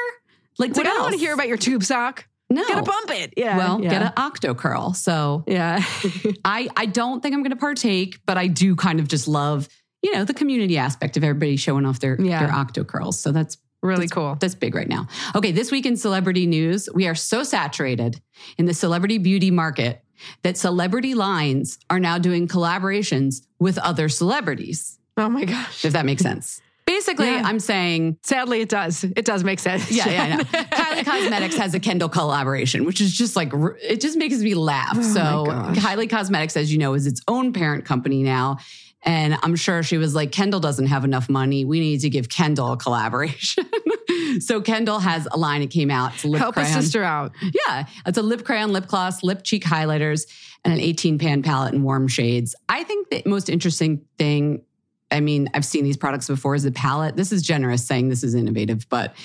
Like 0.59 0.75
what 0.75 0.85
I 0.85 0.89
don't 0.89 1.03
want 1.03 1.13
to 1.13 1.19
hear 1.19 1.33
about 1.33 1.47
your 1.47 1.55
tube 1.55 1.83
sock. 1.85 2.27
no. 2.49 2.67
Get 2.67 2.77
a 2.77 2.83
bump 2.83 3.11
it. 3.11 3.33
Yeah. 3.37 3.55
Well, 3.55 3.81
yeah. 3.81 3.89
get 3.91 4.01
an 4.01 4.11
octo 4.17 4.53
curl. 4.55 4.93
So 4.93 5.45
Yeah. 5.47 5.81
I 6.43 6.67
I 6.75 6.85
don't 6.85 7.21
think 7.23 7.33
I'm 7.33 7.43
going 7.43 7.51
to 7.51 7.55
partake, 7.55 8.19
but 8.25 8.37
I 8.37 8.47
do 8.47 8.75
kind 8.75 8.99
of 8.99 9.07
just 9.07 9.29
love 9.29 9.69
you 10.03 10.13
know 10.13 10.25
the 10.25 10.33
community 10.33 10.77
aspect 10.77 11.15
of 11.15 11.23
everybody 11.23 11.55
showing 11.55 11.85
off 11.85 11.99
their 12.01 12.19
Yeah. 12.19 12.45
their 12.45 12.53
octo 12.53 12.83
curls. 12.83 13.17
So 13.19 13.31
that's 13.31 13.57
really 13.87 14.01
that's, 14.01 14.11
cool. 14.11 14.37
That's 14.39 14.55
big 14.55 14.75
right 14.75 14.87
now. 14.87 15.07
Okay, 15.35 15.51
this 15.51 15.71
week 15.71 15.85
in 15.85 15.97
celebrity 15.97 16.45
news, 16.45 16.87
we 16.93 17.07
are 17.07 17.15
so 17.15 17.43
saturated 17.43 18.21
in 18.57 18.65
the 18.65 18.73
celebrity 18.73 19.17
beauty 19.17 19.51
market 19.51 20.03
that 20.43 20.57
celebrity 20.57 21.13
lines 21.13 21.79
are 21.89 21.99
now 21.99 22.17
doing 22.17 22.47
collaborations 22.47 23.45
with 23.59 23.77
other 23.77 24.09
celebrities. 24.09 24.99
Oh 25.15 25.29
my 25.29 25.45
gosh. 25.45 25.85
If 25.85 25.93
that 25.93 26.05
makes 26.05 26.21
sense. 26.21 26.61
Basically, 26.85 27.27
Yeah. 27.27 27.41
I'm 27.43 27.59
saying 27.59 28.17
Sadly, 28.23 28.61
it 28.61 28.69
does. 28.69 29.03
It 29.03 29.25
does 29.25 29.43
make 29.43 29.59
sense. 29.59 29.91
yeah, 29.91 30.09
yeah, 30.09 30.23
I 30.23 30.29
know. 30.29 30.43
Kylie 30.43 31.05
Cosmetics 31.05 31.57
has 31.57 31.73
a 31.73 31.79
Kendall 31.81 32.07
collaboration, 32.07 32.85
which 32.85 33.01
is 33.01 33.11
just 33.11 33.35
like 33.35 33.51
it 33.83 33.99
just 33.99 34.17
makes 34.17 34.37
me 34.37 34.53
laugh. 34.53 34.95
Oh 34.95 35.01
so. 35.01 35.45
Kylie 35.81 36.09
Cosmetics, 36.09 36.55
as 36.55 36.71
you 36.71 36.77
know, 36.77 36.93
is 36.93 37.05
its 37.05 37.21
own 37.27 37.51
parent 37.51 37.83
company 37.83 38.23
now. 38.23 38.57
And 39.03 39.37
I'm 39.43 39.55
sure 39.55 39.83
she 39.83 39.97
was 39.97 40.15
like, 40.15 40.31
Kendall 40.31 40.59
doesn't 40.59 40.87
have 40.87 41.03
enough 41.03 41.29
money. 41.29 41.65
We 41.65 41.79
need 41.79 41.99
to 42.01 42.09
give 42.09 42.29
Kendall 42.29 42.73
a 42.73 42.77
collaboration. 42.77 43.65
so 44.39 44.59
Kendall 44.59 44.99
has 44.99 45.27
a 45.31 45.37
line 45.37 45.61
that 45.61 45.69
came 45.69 45.91
out. 45.91 46.15
It's 46.15 46.25
lip 46.25 46.41
Help 46.41 46.57
a 46.57 46.65
sister 46.65 47.03
out. 47.03 47.31
Yeah, 47.41 47.85
it's 48.05 48.17
a 48.17 48.21
lip 48.21 48.43
crayon, 48.43 48.73
lip 48.73 48.87
gloss, 48.87 49.23
lip 49.23 49.43
cheek 49.43 49.63
highlighters, 49.63 50.25
and 50.63 50.73
an 50.73 50.79
18 50.79 51.19
pan 51.19 51.43
palette 51.43 51.73
in 51.73 51.83
warm 51.83 52.07
shades. 52.07 52.55
I 52.67 52.83
think 52.83 53.09
the 53.09 53.23
most 53.25 53.49
interesting 53.49 54.05
thing, 54.17 54.63
I 55.11 55.19
mean, 55.19 55.47
I've 55.53 55.65
seen 55.65 55.83
these 55.83 55.97
products 55.97 56.27
before, 56.27 56.55
is 56.55 56.63
the 56.63 56.71
palette. 56.71 57.15
This 57.15 57.31
is 57.31 57.43
generous 57.43 57.85
saying 57.85 58.09
this 58.09 58.23
is 58.23 58.33
innovative, 58.35 58.89
but 58.89 59.15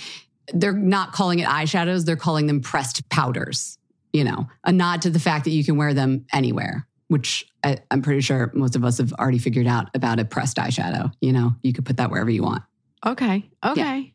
they're 0.52 0.72
not 0.72 1.12
calling 1.12 1.38
it 1.38 1.48
eyeshadows, 1.48 2.04
they're 2.04 2.16
calling 2.16 2.46
them 2.46 2.60
pressed 2.60 3.08
powders. 3.08 3.78
You 4.12 4.24
know, 4.24 4.46
a 4.62 4.72
nod 4.72 5.02
to 5.02 5.10
the 5.10 5.18
fact 5.18 5.46
that 5.46 5.52
you 5.52 5.64
can 5.64 5.78
wear 5.78 5.94
them 5.94 6.26
anywhere, 6.34 6.86
which 7.12 7.47
I, 7.62 7.78
I'm 7.90 8.02
pretty 8.02 8.21
sure 8.23 8.50
most 8.54 8.75
of 8.75 8.85
us 8.85 8.99
have 8.99 9.12
already 9.14 9.38
figured 9.38 9.66
out 9.69 9.88
about 9.95 10.19
a 10.19 10.25
pressed 10.25 10.57
eyeshadow. 10.57 11.12
You 11.21 11.33
know, 11.33 11.54
you 11.62 11.73
could 11.73 11.85
put 11.85 11.99
that 11.99 12.11
wherever 12.11 12.31
you 12.31 12.42
want. 12.42 12.62
Okay. 13.07 13.49
Okay. 13.64 14.12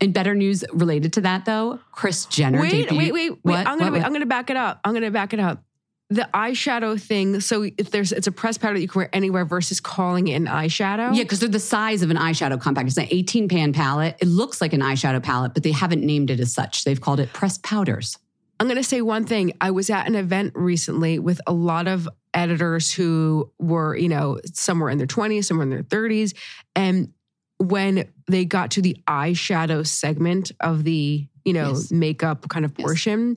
And 0.00 0.14
better 0.14 0.34
news 0.36 0.64
related 0.72 1.14
to 1.14 1.22
that, 1.22 1.44
though, 1.44 1.80
Kris 1.90 2.26
Jenner. 2.26 2.60
Wait, 2.60 2.88
debuted- 2.88 2.96
wait, 2.96 3.12
wait, 3.12 3.30
wait. 3.32 3.38
What? 3.42 3.66
I'm 3.66 3.78
gonna 3.78 3.84
What? 3.86 3.92
wait, 3.94 3.98
What? 3.98 4.06
I'm 4.06 4.12
gonna 4.12 4.26
back 4.26 4.50
it 4.50 4.56
up. 4.56 4.80
I'm 4.84 4.94
gonna 4.94 5.10
back 5.10 5.32
it 5.32 5.40
up. 5.40 5.64
The 6.08 6.28
eyeshadow 6.32 7.00
thing. 7.00 7.40
So 7.40 7.62
if 7.76 7.90
there's 7.90 8.12
it's 8.12 8.28
a 8.28 8.32
pressed 8.32 8.60
powder 8.60 8.74
that 8.74 8.80
you 8.80 8.86
can 8.86 9.00
wear 9.00 9.10
anywhere 9.12 9.44
versus 9.44 9.80
calling 9.80 10.28
it 10.28 10.34
an 10.34 10.46
eyeshadow. 10.46 11.16
Yeah, 11.16 11.24
because 11.24 11.40
they're 11.40 11.48
the 11.48 11.58
size 11.58 12.02
of 12.02 12.10
an 12.12 12.16
eyeshadow 12.16 12.60
compact. 12.60 12.86
It's 12.86 12.96
an 12.96 13.08
18 13.10 13.48
pan 13.48 13.72
palette. 13.72 14.16
It 14.20 14.28
looks 14.28 14.60
like 14.60 14.72
an 14.72 14.82
eyeshadow 14.82 15.20
palette, 15.20 15.52
but 15.52 15.64
they 15.64 15.72
haven't 15.72 16.04
named 16.04 16.30
it 16.30 16.38
as 16.38 16.52
such. 16.52 16.84
They've 16.84 17.00
called 17.00 17.18
it 17.18 17.32
pressed 17.32 17.64
powders. 17.64 18.18
I'm 18.58 18.68
gonna 18.68 18.82
say 18.82 19.02
one 19.02 19.24
thing. 19.24 19.52
I 19.60 19.70
was 19.70 19.90
at 19.90 20.06
an 20.06 20.14
event 20.14 20.52
recently 20.54 21.18
with 21.18 21.40
a 21.46 21.52
lot 21.52 21.86
of 21.88 22.08
editors 22.32 22.92
who 22.92 23.50
were, 23.58 23.96
you 23.96 24.08
know, 24.08 24.38
somewhere 24.52 24.90
in 24.90 24.98
their 24.98 25.06
20s, 25.06 25.44
somewhere 25.46 25.64
in 25.64 25.70
their 25.70 25.82
30s, 25.82 26.34
and 26.74 27.12
when 27.58 28.04
they 28.28 28.44
got 28.44 28.70
to 28.72 28.82
the 28.82 28.96
eyeshadow 29.06 29.86
segment 29.86 30.52
of 30.60 30.84
the, 30.84 31.26
you 31.44 31.52
know, 31.52 31.68
Yes. 31.70 31.90
makeup 31.90 32.48
kind 32.48 32.64
of 32.64 32.72
Yes. 32.76 32.84
portion, 32.84 33.36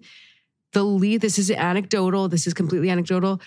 the 0.74 0.84
lead, 0.84 1.22
this 1.22 1.40
is 1.40 1.50
anecdotal, 1.52 2.28
this 2.28 2.46
is 2.46 2.54
completely 2.54 2.90
anecdotal. 2.90 3.42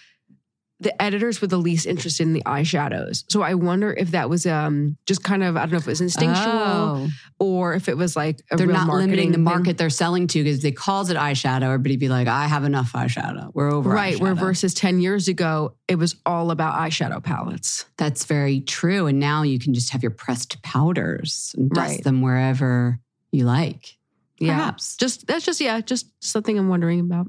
The 0.82 1.00
editors 1.00 1.40
were 1.40 1.46
the 1.46 1.58
least 1.58 1.86
interested 1.86 2.24
in 2.24 2.32
the 2.32 2.42
eyeshadows. 2.44 3.24
So 3.28 3.42
I 3.42 3.54
wonder 3.54 3.92
if 3.92 4.10
that 4.10 4.28
was 4.28 4.44
um 4.46 4.96
just 5.06 5.22
kind 5.22 5.42
of, 5.42 5.56
I 5.56 5.60
don't 5.60 5.70
know 5.72 5.78
if 5.78 5.86
it 5.86 5.90
was 5.90 6.00
instinctual 6.00 6.52
Oh. 6.52 7.08
or 7.38 7.74
if 7.74 7.88
it 7.88 7.96
was 7.96 8.16
like 8.16 8.42
a 8.50 8.56
They're 8.56 8.66
real 8.66 8.76
not 8.76 8.88
limiting 8.88 9.28
the 9.30 9.34
thing. 9.36 9.44
market 9.44 9.78
they're 9.78 9.90
selling 9.90 10.26
to 10.28 10.42
because 10.42 10.60
they 10.62 10.72
calls 10.72 11.10
it 11.10 11.16
eyeshadow. 11.16 11.62
Everybody'd 11.62 12.00
be 12.00 12.08
like, 12.08 12.28
I 12.28 12.46
have 12.48 12.64
enough 12.64 12.92
eyeshadow. 12.94 13.50
We're 13.54 13.72
over 13.72 13.90
Right. 13.90 14.18
Where 14.20 14.34
eyeshadow." 14.34 14.40
versus 14.40 14.74
10 14.74 15.00
years 15.00 15.28
ago, 15.28 15.76
it 15.88 15.96
was 15.96 16.16
all 16.26 16.50
about 16.50 16.74
eyeshadow 16.78 17.22
palettes. 17.22 17.84
That's 17.96 18.24
very 18.24 18.60
true. 18.60 19.06
And 19.06 19.20
now 19.20 19.42
you 19.44 19.58
can 19.58 19.74
just 19.74 19.90
have 19.90 20.02
your 20.02 20.10
pressed 20.10 20.60
powders 20.62 21.54
and 21.56 21.70
dust 21.70 21.88
Right. 21.96 22.04
them 22.04 22.20
wherever 22.22 22.98
you 23.30 23.44
like. 23.44 23.96
Yeah. 24.38 24.56
Perhaps. 24.56 24.96
Just 24.96 25.26
that's 25.28 25.44
just 25.44 25.60
yeah, 25.60 25.80
just 25.80 26.06
something 26.18 26.58
I'm 26.58 26.68
wondering 26.68 26.98
about. 27.00 27.28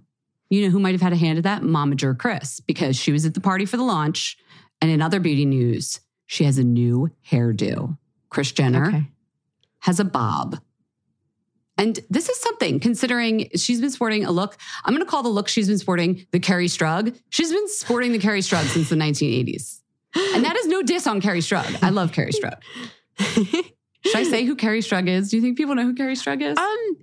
You 0.53 0.65
know 0.65 0.69
who 0.69 0.79
might 0.79 0.91
have 0.91 1.01
had 1.01 1.13
a 1.13 1.17
hand 1.17 1.39
at 1.39 1.45
that? 1.45 1.63
Momager 1.63 2.15
Kris, 2.15 2.59
because 2.59 2.95
she 2.95 3.11
was 3.11 3.25
at 3.25 3.33
the 3.33 3.41
party 3.41 3.65
for 3.65 3.75
the 3.77 3.83
launch. 3.83 4.37
And 4.81 4.91
in 4.91 5.01
other 5.01 5.19
beauty 5.19 5.45
news, 5.45 5.99
she 6.27 6.43
has 6.43 6.59
a 6.59 6.63
new 6.63 7.09
hairdo. 7.31 7.97
Kris 8.29 8.51
Jenner 8.51 8.85
Okay. 8.87 9.07
has 9.79 9.99
a 9.99 10.03
bob. 10.05 10.59
And 11.77 11.99
this 12.11 12.29
is 12.29 12.39
something 12.39 12.79
considering 12.79 13.49
she's 13.55 13.81
been 13.81 13.89
sporting 13.89 14.25
a 14.25 14.31
look. 14.31 14.55
I'm 14.85 14.93
going 14.93 15.03
to 15.03 15.09
call 15.09 15.23
the 15.23 15.29
look 15.29 15.47
she's 15.47 15.67
been 15.67 15.79
sporting 15.79 16.27
the 16.31 16.39
Kerri 16.39 16.67
Strug. 16.67 17.17
She's 17.29 17.51
been 17.51 17.67
sporting 17.69 18.11
the 18.11 18.19
Kerri 18.19 18.39
Strug 18.43 18.65
since 18.65 18.89
the 18.89 18.95
1980s. 18.95 19.79
And 20.35 20.45
that 20.45 20.55
is 20.55 20.67
no 20.67 20.83
diss 20.83 21.07
on 21.07 21.19
Kerri 21.19 21.39
Strug. 21.39 21.81
I 21.81 21.89
love 21.89 22.11
Kerri 22.11 22.31
Strug. 22.31 22.59
Should 24.05 24.15
I 24.15 24.23
say 24.23 24.45
who 24.45 24.55
Kerri 24.55 24.79
Strug 24.87 25.07
is? 25.07 25.29
Do 25.31 25.37
you 25.37 25.41
think 25.41 25.57
people 25.57 25.73
know 25.73 25.83
who 25.83 25.95
Kerri 25.95 26.13
Strug 26.15 26.43
is? 26.43 26.57
um 26.57 26.97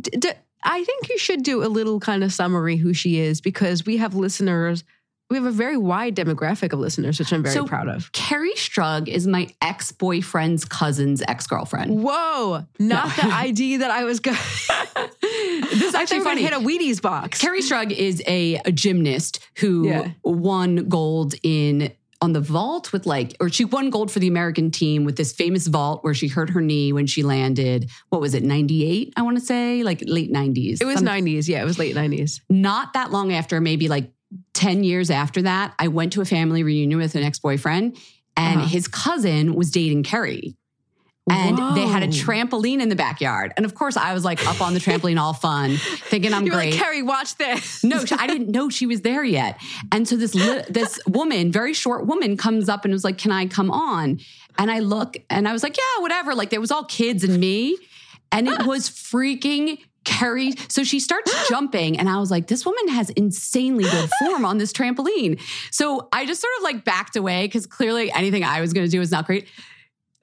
d- 0.00 0.10
d- 0.18 0.30
I 0.62 0.82
think 0.84 1.08
you 1.08 1.18
should 1.18 1.42
do 1.42 1.64
a 1.64 1.68
little 1.68 2.00
kind 2.00 2.24
of 2.24 2.32
summary 2.32 2.76
who 2.76 2.92
she 2.92 3.18
is 3.20 3.40
because 3.40 3.86
we 3.86 3.96
have 3.98 4.14
listeners. 4.14 4.84
We 5.30 5.36
have 5.36 5.44
a 5.44 5.50
very 5.50 5.76
wide 5.76 6.16
demographic 6.16 6.72
of 6.72 6.78
listeners, 6.78 7.18
which 7.18 7.32
I'm 7.34 7.42
very 7.42 7.54
So- 7.54 7.66
proud 7.66 7.86
of. 7.88 8.10
Kerri 8.12 8.54
Strug 8.54 9.08
is 9.08 9.26
my 9.26 9.48
ex 9.60 9.92
boyfriend's 9.92 10.64
cousin's 10.64 11.22
ex 11.28 11.46
girlfriend. 11.46 12.02
Whoa, 12.02 12.64
not 12.78 13.14
the 13.14 13.26
ID 13.30 13.76
that 13.78 13.90
I 13.90 14.04
was 14.04 14.20
going. 14.20 14.38
this 15.20 15.82
is 15.82 15.94
actually 15.94 16.20
funny. 16.20 16.42
hit 16.42 16.52
a 16.54 16.56
Wheaties 16.58 17.00
box. 17.02 17.40
Kerri 17.42 17.58
Strug 17.60 17.90
is 17.92 18.22
a, 18.26 18.60
a 18.64 18.72
gymnast 18.72 19.40
who 19.58 19.86
Yeah. 19.86 20.08
won 20.24 20.88
gold 20.88 21.34
in 21.42 21.92
on 22.20 22.32
the 22.32 22.40
vault 22.40 22.92
with 22.92 23.06
like, 23.06 23.36
or 23.40 23.48
she 23.48 23.64
won 23.64 23.90
gold 23.90 24.10
for 24.10 24.18
the 24.18 24.26
American 24.26 24.70
team 24.70 25.04
with 25.04 25.16
this 25.16 25.32
famous 25.32 25.66
vault 25.68 26.02
where 26.02 26.14
she 26.14 26.26
hurt 26.28 26.50
her 26.50 26.60
knee 26.60 26.92
when 26.92 27.06
she 27.06 27.22
landed. 27.22 27.88
What 28.08 28.20
was 28.20 28.34
it, 28.34 28.42
98? 28.42 29.12
I 29.16 29.22
want 29.22 29.38
to 29.38 29.44
say, 29.44 29.82
like 29.84 30.02
late 30.04 30.32
90s. 30.32 30.78
It 30.80 30.84
was 30.84 30.96
Some- 30.96 31.06
90s. 31.06 31.48
Yeah, 31.48 31.62
it 31.62 31.64
was 31.64 31.78
late 31.78 31.94
90s. 31.94 32.40
Not 32.50 32.92
that 32.94 33.12
long 33.12 33.32
after, 33.32 33.60
maybe 33.60 33.86
like 33.88 34.10
10 34.54 34.82
years 34.84 35.10
after 35.10 35.42
that, 35.42 35.74
I 35.78 35.88
went 35.88 36.12
to 36.14 36.20
a 36.20 36.24
family 36.24 36.62
reunion 36.64 36.98
with 36.98 37.14
an 37.14 37.22
ex 37.22 37.38
boyfriend 37.38 37.96
and 38.36 38.60
Uh-huh. 38.60 38.68
his 38.68 38.88
cousin 38.88 39.54
was 39.54 39.70
dating 39.70 40.02
Kerri. 40.02 40.54
And 41.30 41.76
they 41.76 41.86
had 41.86 42.02
a 42.02 42.08
trampoline 42.08 42.80
in 42.80 42.88
the 42.88 42.96
backyard. 42.96 43.52
And 43.56 43.66
of 43.66 43.74
course, 43.74 43.96
I 43.96 44.14
was 44.14 44.24
like 44.24 44.46
up 44.46 44.60
on 44.60 44.74
the 44.74 44.80
trampoline, 44.80 45.18
all 45.20 45.32
fun, 45.32 45.76
thinking 45.76 46.32
I'm 46.32 46.46
You 46.46 46.52
were 46.52 46.58
great. 46.58 46.74
like, 46.74 46.82
Kerri, 46.82 47.02
watch 47.04 47.36
this. 47.36 47.82
No, 47.84 48.04
I 48.18 48.26
didn't 48.26 48.48
know 48.50 48.68
she 48.70 48.86
was 48.86 49.02
there 49.02 49.24
yet. 49.24 49.60
And 49.92 50.06
so 50.08 50.16
this 50.16 50.34
li- 50.34 50.64
this 50.68 51.00
woman, 51.06 51.52
very 51.52 51.74
short 51.74 52.06
woman, 52.06 52.36
comes 52.36 52.68
up 52.68 52.84
and 52.84 52.92
was 52.92 53.04
like, 53.04 53.18
"Can 53.18 53.32
I 53.32 53.46
come 53.46 53.70
on?" 53.70 54.20
And 54.58 54.70
I 54.70 54.80
look, 54.80 55.16
and 55.30 55.46
I 55.48 55.52
was 55.52 55.62
like, 55.62 55.76
"Yeah, 55.76 56.02
whatever." 56.02 56.34
Like 56.34 56.50
there 56.50 56.60
was 56.60 56.70
all 56.70 56.84
kids 56.84 57.24
and 57.24 57.38
me, 57.38 57.76
and 58.32 58.48
it 58.48 58.64
was 58.66 58.88
freaking. 58.88 59.78
Kerri, 60.04 60.54
so 60.72 60.84
she 60.84 61.00
starts 61.00 61.30
jumping, 61.50 61.98
and 61.98 62.08
I 62.08 62.18
was 62.18 62.30
like, 62.30 62.46
"This 62.46 62.64
woman 62.64 62.88
has 62.88 63.10
insanely 63.10 63.84
good 63.84 64.08
form 64.20 64.46
on 64.46 64.56
this 64.56 64.72
trampoline." 64.72 65.38
So 65.70 66.08
I 66.12 66.24
just 66.24 66.40
sort 66.40 66.52
of 66.58 66.62
like 66.62 66.82
backed 66.82 67.16
away 67.16 67.46
because 67.46 67.66
clearly 67.66 68.10
anything 68.12 68.42
I 68.42 68.62
was 68.62 68.72
going 68.72 68.86
to 68.86 68.90
do 68.90 69.00
was 69.00 69.10
not 69.10 69.26
great. 69.26 69.48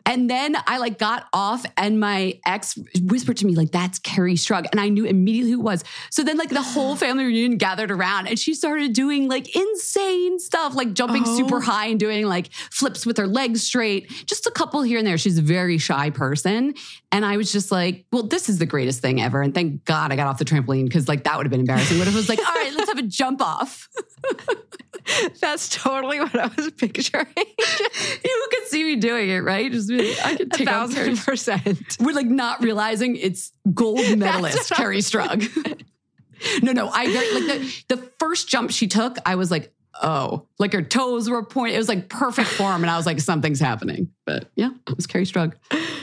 And 0.06 0.30
then 0.30 0.56
I 0.68 0.78
like 0.78 1.00
got 1.00 1.28
off 1.34 1.66
and 1.78 2.00
my 2.00 2.40
ex 2.46 2.78
whispered 3.02 3.38
to 3.38 3.46
me, 3.46 3.56
like, 3.56 3.72
that's 3.72 4.00
Kerri 4.00 4.34
Strug. 4.36 4.66
And 4.72 4.80
I 4.80 4.90
knew 4.90 5.06
immediately 5.06 5.52
who 5.54 5.60
it 5.60 5.64
was. 5.64 5.84
So 6.12 6.24
then 6.24 6.38
like 6.38 6.50
the 6.50 6.62
whole 6.62 6.96
family 7.06 7.26
reunion 7.26 7.58
gathered 7.58 7.92
around 7.92 8.28
and 8.28 8.38
she 8.38 8.54
started 8.54 8.94
doing 8.94 9.28
like 9.28 9.56
insane 9.56 10.40
stuff, 10.40 10.76
like 10.76 10.94
jumping 10.94 11.24
Oh. 11.26 11.38
super 11.38 11.60
high 11.62 11.88
and 11.88 12.00
doing 12.00 12.26
like 12.28 12.52
flips 12.72 13.06
with 13.06 13.18
her 13.18 13.28
legs 13.28 13.64
straight. 13.64 14.10
Just 14.26 14.46
a 14.46 14.52
couple 14.52 14.82
here 14.84 14.98
and 15.00 15.08
there. 15.08 15.18
She's 15.18 15.38
a 15.38 15.42
very 15.42 15.78
shy 15.78 16.10
person. 16.12 16.74
And 17.12 17.26
I 17.26 17.38
was 17.38 17.52
just 17.52 17.72
like, 17.72 18.06
well, 18.12 18.24
this 18.24 18.50
is 18.50 18.60
the 18.60 18.66
greatest 18.66 19.02
thing 19.02 19.22
ever. 19.22 19.42
And 19.42 19.54
thank 19.56 19.86
God 19.86 20.12
I 20.12 20.16
got 20.18 20.28
off 20.28 20.38
the 20.38 20.46
trampoline 20.46 20.86
because 20.86 21.08
like 21.08 21.24
that 21.24 21.38
would 21.38 21.46
have 21.46 21.52
been 21.52 21.62
embarrassing. 21.62 21.98
What 21.98 22.08
if 22.08 22.14
it 22.14 22.18
was 22.18 22.30
like, 22.30 22.40
all 22.40 22.54
right, 22.54 22.74
let's 22.76 22.90
have 22.90 23.00
a 23.00 23.04
jump 23.04 23.42
off? 23.42 23.88
That's 25.40 25.70
totally 25.70 26.20
what 26.20 26.36
I 26.38 26.48
was 26.58 26.72
picturing. 26.72 27.26
you 27.38 28.48
could 28.52 28.68
see 28.68 28.84
me 28.84 28.96
doing 28.96 29.30
it, 29.30 29.40
right? 29.40 29.72
Just 29.72 29.90
I 30.00 30.36
could 30.36 30.54
A 30.54 30.58
take 30.58 30.68
on 30.70 30.90
thousand 30.90 31.18
percent. 31.18 31.98
We're 32.00 32.14
like 32.14 32.28
not 32.28 32.62
realizing 32.62 33.16
it's 33.16 33.52
gold 33.74 34.18
medalist 34.18 34.72
Kerri 34.72 35.00
Strug. 35.00 35.84
no, 36.64 36.72
no, 36.72 36.90
I 36.90 37.12
very, 37.12 37.34
like 37.34 37.62
the 37.88 37.96
the 37.96 38.10
first 38.20 38.48
jump 38.48 38.72
she 38.72 38.88
took, 38.88 39.18
I 39.26 39.36
was 39.36 39.52
like, 39.52 39.72
oh, 40.02 40.46
like 40.60 40.74
her 40.74 40.82
toes 40.82 41.30
were 41.30 41.44
pointing. 41.44 41.76
It 41.76 41.80
was 41.80 41.88
like 41.90 42.10
perfect 42.10 42.50
form, 42.50 42.84
and 42.84 42.90
I 42.92 42.98
was 42.98 43.06
like, 43.06 43.20
something's 43.20 43.60
happening. 43.60 44.10
But 44.26 44.50
yeah, 44.56 44.70
it 44.88 44.96
was 44.96 45.08
Kerri 45.08 45.24
Strug. 45.32 45.54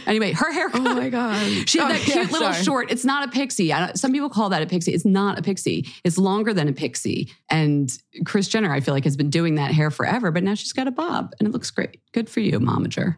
Anyway, 0.06 0.32
her 0.32 0.52
haircut. 0.52 0.80
Oh 0.80 0.94
my 0.94 1.08
God. 1.10 1.68
She 1.68 1.78
had 1.78 1.90
Oh, 1.90 1.94
that 1.94 2.00
cute 2.00 2.16
yeah, 2.16 2.22
little 2.22 2.52
sorry. 2.52 2.64
short. 2.64 2.90
It's 2.90 3.04
not 3.04 3.28
a 3.28 3.30
pixie. 3.30 3.72
I 3.72 3.86
don't, 3.86 3.98
some 3.98 4.12
people 4.12 4.30
call 4.30 4.48
that 4.48 4.62
a 4.62 4.66
pixie. 4.66 4.92
It's 4.92 5.04
not 5.04 5.38
a 5.38 5.42
pixie. 5.42 5.86
It's 6.02 6.18
longer 6.18 6.52
than 6.52 6.66
a 6.68 6.72
pixie. 6.72 7.30
And 7.50 7.90
Kris 8.24 8.48
Jenner, 8.48 8.72
I 8.72 8.80
feel 8.80 8.94
like, 8.94 9.04
has 9.04 9.16
been 9.16 9.30
doing 9.30 9.54
that 9.56 9.70
hair 9.72 9.90
forever, 9.92 10.30
but 10.32 10.42
now 10.42 10.54
she's 10.54 10.72
got 10.72 10.88
a 10.88 10.90
bob 10.90 11.34
and 11.38 11.46
it 11.46 11.52
looks 11.52 11.70
great. 11.70 12.00
Good 12.12 12.28
for 12.28 12.40
you, 12.40 12.58
momager. 12.58 13.16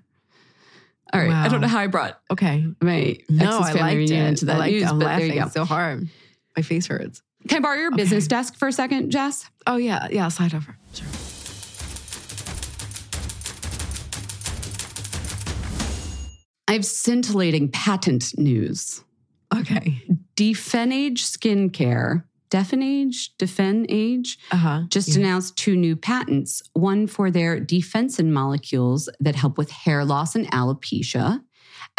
All 1.14 1.20
right. 1.20 1.30
I 1.30 1.48
don't 1.48 1.60
know 1.60 1.68
how 1.68 1.78
I 1.78 1.86
brought 1.86 2.18
Okay. 2.30 2.66
my 2.80 3.16
No, 3.30 3.58
ex's 3.58 3.60
I 3.60 3.72
family 3.72 3.80
liked 3.80 3.96
reunion 3.96 4.26
it. 4.26 4.28
into 4.30 4.44
that 4.46 4.66
news, 4.68 4.82
it. 4.82 4.86
I'm 4.88 4.98
but 4.98 5.04
laughing 5.06 5.28
there 5.28 5.36
you 5.36 5.42
go. 5.44 5.48
so 5.48 5.64
hard. 5.64 6.08
My 6.56 6.62
face 6.62 6.86
hurts. 6.88 7.22
Can 7.48 7.58
I 7.58 7.60
borrow 7.60 7.76
your 7.78 7.90
business 7.92 8.26
desk 8.26 8.56
for 8.56 8.68
a 8.68 8.72
second, 8.72 9.10
Jess? 9.10 9.48
Oh 9.66 9.76
yeah, 9.76 10.08
yeah. 10.10 10.28
Slide 10.28 10.54
over. 10.54 10.76
Sure. 10.92 11.06
I 16.66 16.72
have 16.72 16.84
scintillating 16.84 17.68
patent 17.70 18.36
news. 18.38 19.04
Okay. 19.54 20.02
Defenage 20.36 21.18
Skincare, 21.20 22.24
Defenage, 22.54 23.30
Defenage, 23.38 24.36
Uh 24.52 24.56
huh. 24.56 24.82
just 24.88 25.16
announced 25.16 25.56
two 25.56 25.74
new 25.74 25.96
patents 25.96 26.62
one 26.74 27.08
for 27.08 27.28
their 27.30 27.60
defensin 27.60 28.30
molecules 28.30 29.08
that 29.18 29.34
help 29.34 29.58
with 29.58 29.70
hair 29.70 30.04
loss 30.04 30.36
and 30.36 30.46
alopecia, 30.52 31.40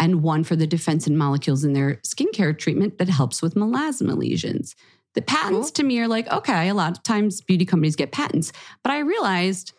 and 0.00 0.22
one 0.22 0.44
for 0.44 0.56
the 0.56 0.66
defensin 0.66 1.14
molecules 1.14 1.62
in 1.62 1.74
their 1.74 1.96
skincare 1.96 2.58
treatment 2.58 2.96
that 2.96 3.08
helps 3.10 3.42
with 3.42 3.54
melasma 3.54 4.16
lesions. 4.16 4.74
The 5.14 5.20
patents 5.22 5.68
Cool. 5.68 5.74
to 5.74 5.82
me 5.82 6.00
are 6.00 6.08
like, 6.08 6.26
okay, 6.32 6.68
a 6.70 6.74
lot 6.74 6.96
of 6.96 7.02
times 7.02 7.42
beauty 7.42 7.66
companies 7.66 7.96
get 7.96 8.12
patents, 8.12 8.50
but 8.82 8.92
I 8.92 9.00
realized 9.00 9.72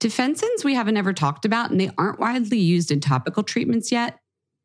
defensins 0.00 0.64
we 0.64 0.74
haven't 0.74 0.96
ever 0.96 1.12
talked 1.12 1.44
about 1.44 1.70
and 1.72 1.80
they 1.80 1.90
aren't 1.98 2.20
widely 2.20 2.58
used 2.58 2.90
in 2.92 3.00
topical 3.00 3.42
treatments 3.42 3.90
yet. 3.90 4.18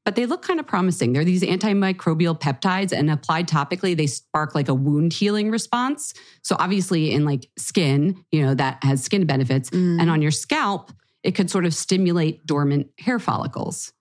But 0.06 0.16
they 0.16 0.28
look 0.28 0.44
kind 0.44 0.60
of 0.60 0.68
promising. 0.68 1.14
They're 1.14 1.26
these 1.26 1.42
antimicrobial 1.42 2.40
peptides, 2.40 2.92
and 2.92 3.10
applied 3.10 3.48
topically, 3.48 3.98
they 3.98 4.06
spark 4.06 4.54
like 4.54 4.70
a 4.70 4.74
wound 4.74 5.14
healing 5.14 5.50
response. 5.50 6.14
So 6.44 6.56
obviously, 6.60 7.12
in 7.12 7.26
like 7.26 7.50
skin, 7.58 8.24
you 8.32 8.44
know 8.44 8.54
that 8.54 8.84
has 8.84 9.04
skin 9.04 9.26
benefits, 9.26 9.72
Mm. 9.72 10.00
and 10.00 10.10
on 10.12 10.22
your 10.22 10.32
scalp, 10.32 10.92
it 11.24 11.32
could 11.34 11.50
sort 11.50 11.66
of 11.66 11.74
stimulate 11.74 12.46
dormant 12.46 12.88
hair 13.00 13.18
follicles. 13.18 13.92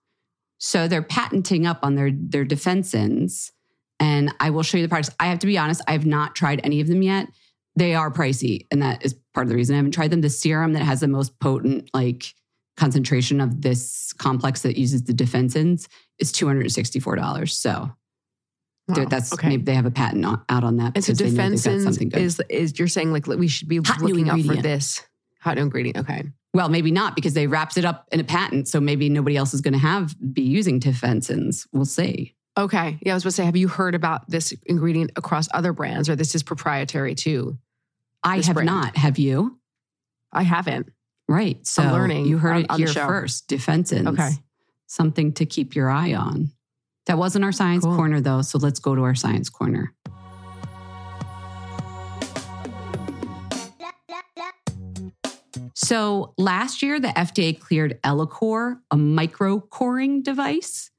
So 0.59 0.87
they're 0.87 1.01
patenting 1.01 1.65
up 1.65 1.79
on 1.81 1.95
their 1.95 2.11
their 2.13 2.45
defensins, 2.45 3.51
and 3.99 4.31
I 4.39 4.51
will 4.51 4.63
show 4.63 4.77
you 4.77 4.83
the 4.83 4.89
products. 4.89 5.13
I 5.19 5.25
have 5.25 5.39
to 5.39 5.47
be 5.47 5.57
honest; 5.57 5.81
I 5.87 5.93
have 5.93 6.05
not 6.05 6.35
tried 6.35 6.61
any 6.63 6.81
of 6.81 6.87
them 6.87 7.01
yet. 7.01 7.29
They 7.75 7.95
are 7.95 8.11
pricey, 8.11 8.67
and 8.71 8.81
that 8.83 9.03
is 9.03 9.15
part 9.33 9.47
of 9.47 9.49
the 9.49 9.55
reason 9.55 9.73
I 9.73 9.77
haven't 9.77 9.91
tried 9.93 10.11
them. 10.11 10.21
The 10.21 10.29
serum 10.29 10.73
that 10.73 10.83
has 10.83 10.99
the 10.99 11.07
most 11.07 11.39
potent 11.39 11.89
like 11.95 12.33
concentration 12.77 13.39
of 13.41 13.61
this 13.61 14.13
complex 14.13 14.61
that 14.61 14.77
uses 14.77 15.03
the 15.03 15.13
defensins 15.13 15.87
is 16.19 16.31
two 16.31 16.47
hundred 16.47 16.61
and 16.61 16.71
sixty 16.71 16.99
four 16.99 17.15
dollars. 17.15 17.55
So 17.57 17.91
they're- 18.87 19.03
Wow. 19.05 19.09
that's 19.09 19.33
okay. 19.33 19.49
maybe 19.49 19.63
they 19.63 19.73
have 19.75 19.85
a 19.85 19.91
patent 19.91 20.25
on, 20.25 20.41
out 20.49 20.63
on 20.63 20.77
that. 20.77 20.91
And 20.95 21.03
so 21.03 21.13
because 21.13 21.33
they 21.35 21.37
know 21.37 21.49
they've 21.49 21.63
got 21.63 21.71
defensins 21.71 22.15
is 22.17 22.41
is 22.49 22.77
you're 22.79 22.87
saying 22.87 23.11
like 23.11 23.25
we 23.27 23.47
should 23.47 23.67
be 23.67 23.77
Hot 23.77 24.01
looking 24.01 24.29
out 24.29 24.41
for 24.41 24.55
this 24.55 25.01
hot 25.41 25.55
new 25.55 25.63
ingredient. 25.63 25.97
Okay. 25.97 26.23
Well, 26.53 26.69
maybe 26.69 26.91
not 26.91 27.15
because 27.15 27.33
they 27.33 27.47
wrapped 27.47 27.77
it 27.77 27.83
up 27.83 28.07
in 28.11 28.19
a 28.19 28.23
patent. 28.23 28.67
So 28.69 28.79
maybe 28.79 29.09
nobody 29.09 29.35
else 29.35 29.53
is 29.53 29.59
going 29.61 29.73
to 29.73 29.79
have 29.79 30.15
be 30.33 30.43
using 30.43 30.79
defensins. 30.79 31.67
We'll 31.73 31.83
see. 31.85 32.35
Okay. 32.57 32.97
Yeah, 33.01 33.11
I 33.11 33.15
was 33.15 33.23
going 33.23 33.31
to 33.31 33.35
say, 33.35 33.43
have 33.43 33.57
you 33.57 33.67
heard 33.67 33.93
about 33.95 34.29
this 34.29 34.53
ingredient 34.65 35.11
across 35.17 35.49
other 35.53 35.73
brands 35.73 36.07
or 36.07 36.15
this 36.15 36.33
is 36.33 36.43
proprietary 36.43 37.13
too? 37.13 37.57
I 38.23 38.37
have 38.39 38.53
brand. 38.53 38.67
not. 38.67 38.95
Have 38.95 39.17
you? 39.19 39.59
I 40.31 40.43
haven't. 40.43 40.91
Right. 41.27 41.65
So 41.65 41.83
learning 41.83 42.25
you 42.25 42.37
heard 42.37 42.55
on- 42.55 42.61
it 42.61 42.69
on 42.69 42.77
here 42.79 42.87
first. 42.87 43.47
Defensins. 43.47 44.07
Okay. 44.07 44.29
Something 44.87 45.33
to 45.33 45.45
keep 45.45 45.75
your 45.75 45.89
eye 45.89 46.13
on. 46.13 46.51
That 47.07 47.17
wasn't 47.17 47.45
our 47.45 47.51
science 47.51 47.83
Cool. 47.83 47.95
corner 47.95 48.21
though. 48.21 48.41
So 48.41 48.57
let's 48.59 48.79
go 48.79 48.95
to 48.95 49.03
our 49.03 49.15
science 49.15 49.49
corner. 49.49 49.93
So 55.73 56.33
last 56.37 56.81
year, 56.81 56.99
the 56.99 57.09
FDA 57.17 57.59
cleared 57.59 58.01
Ellacor, 58.03 58.77
a 58.91 58.97
micro 58.97 59.59
coring 59.59 60.23
device, 60.23 60.89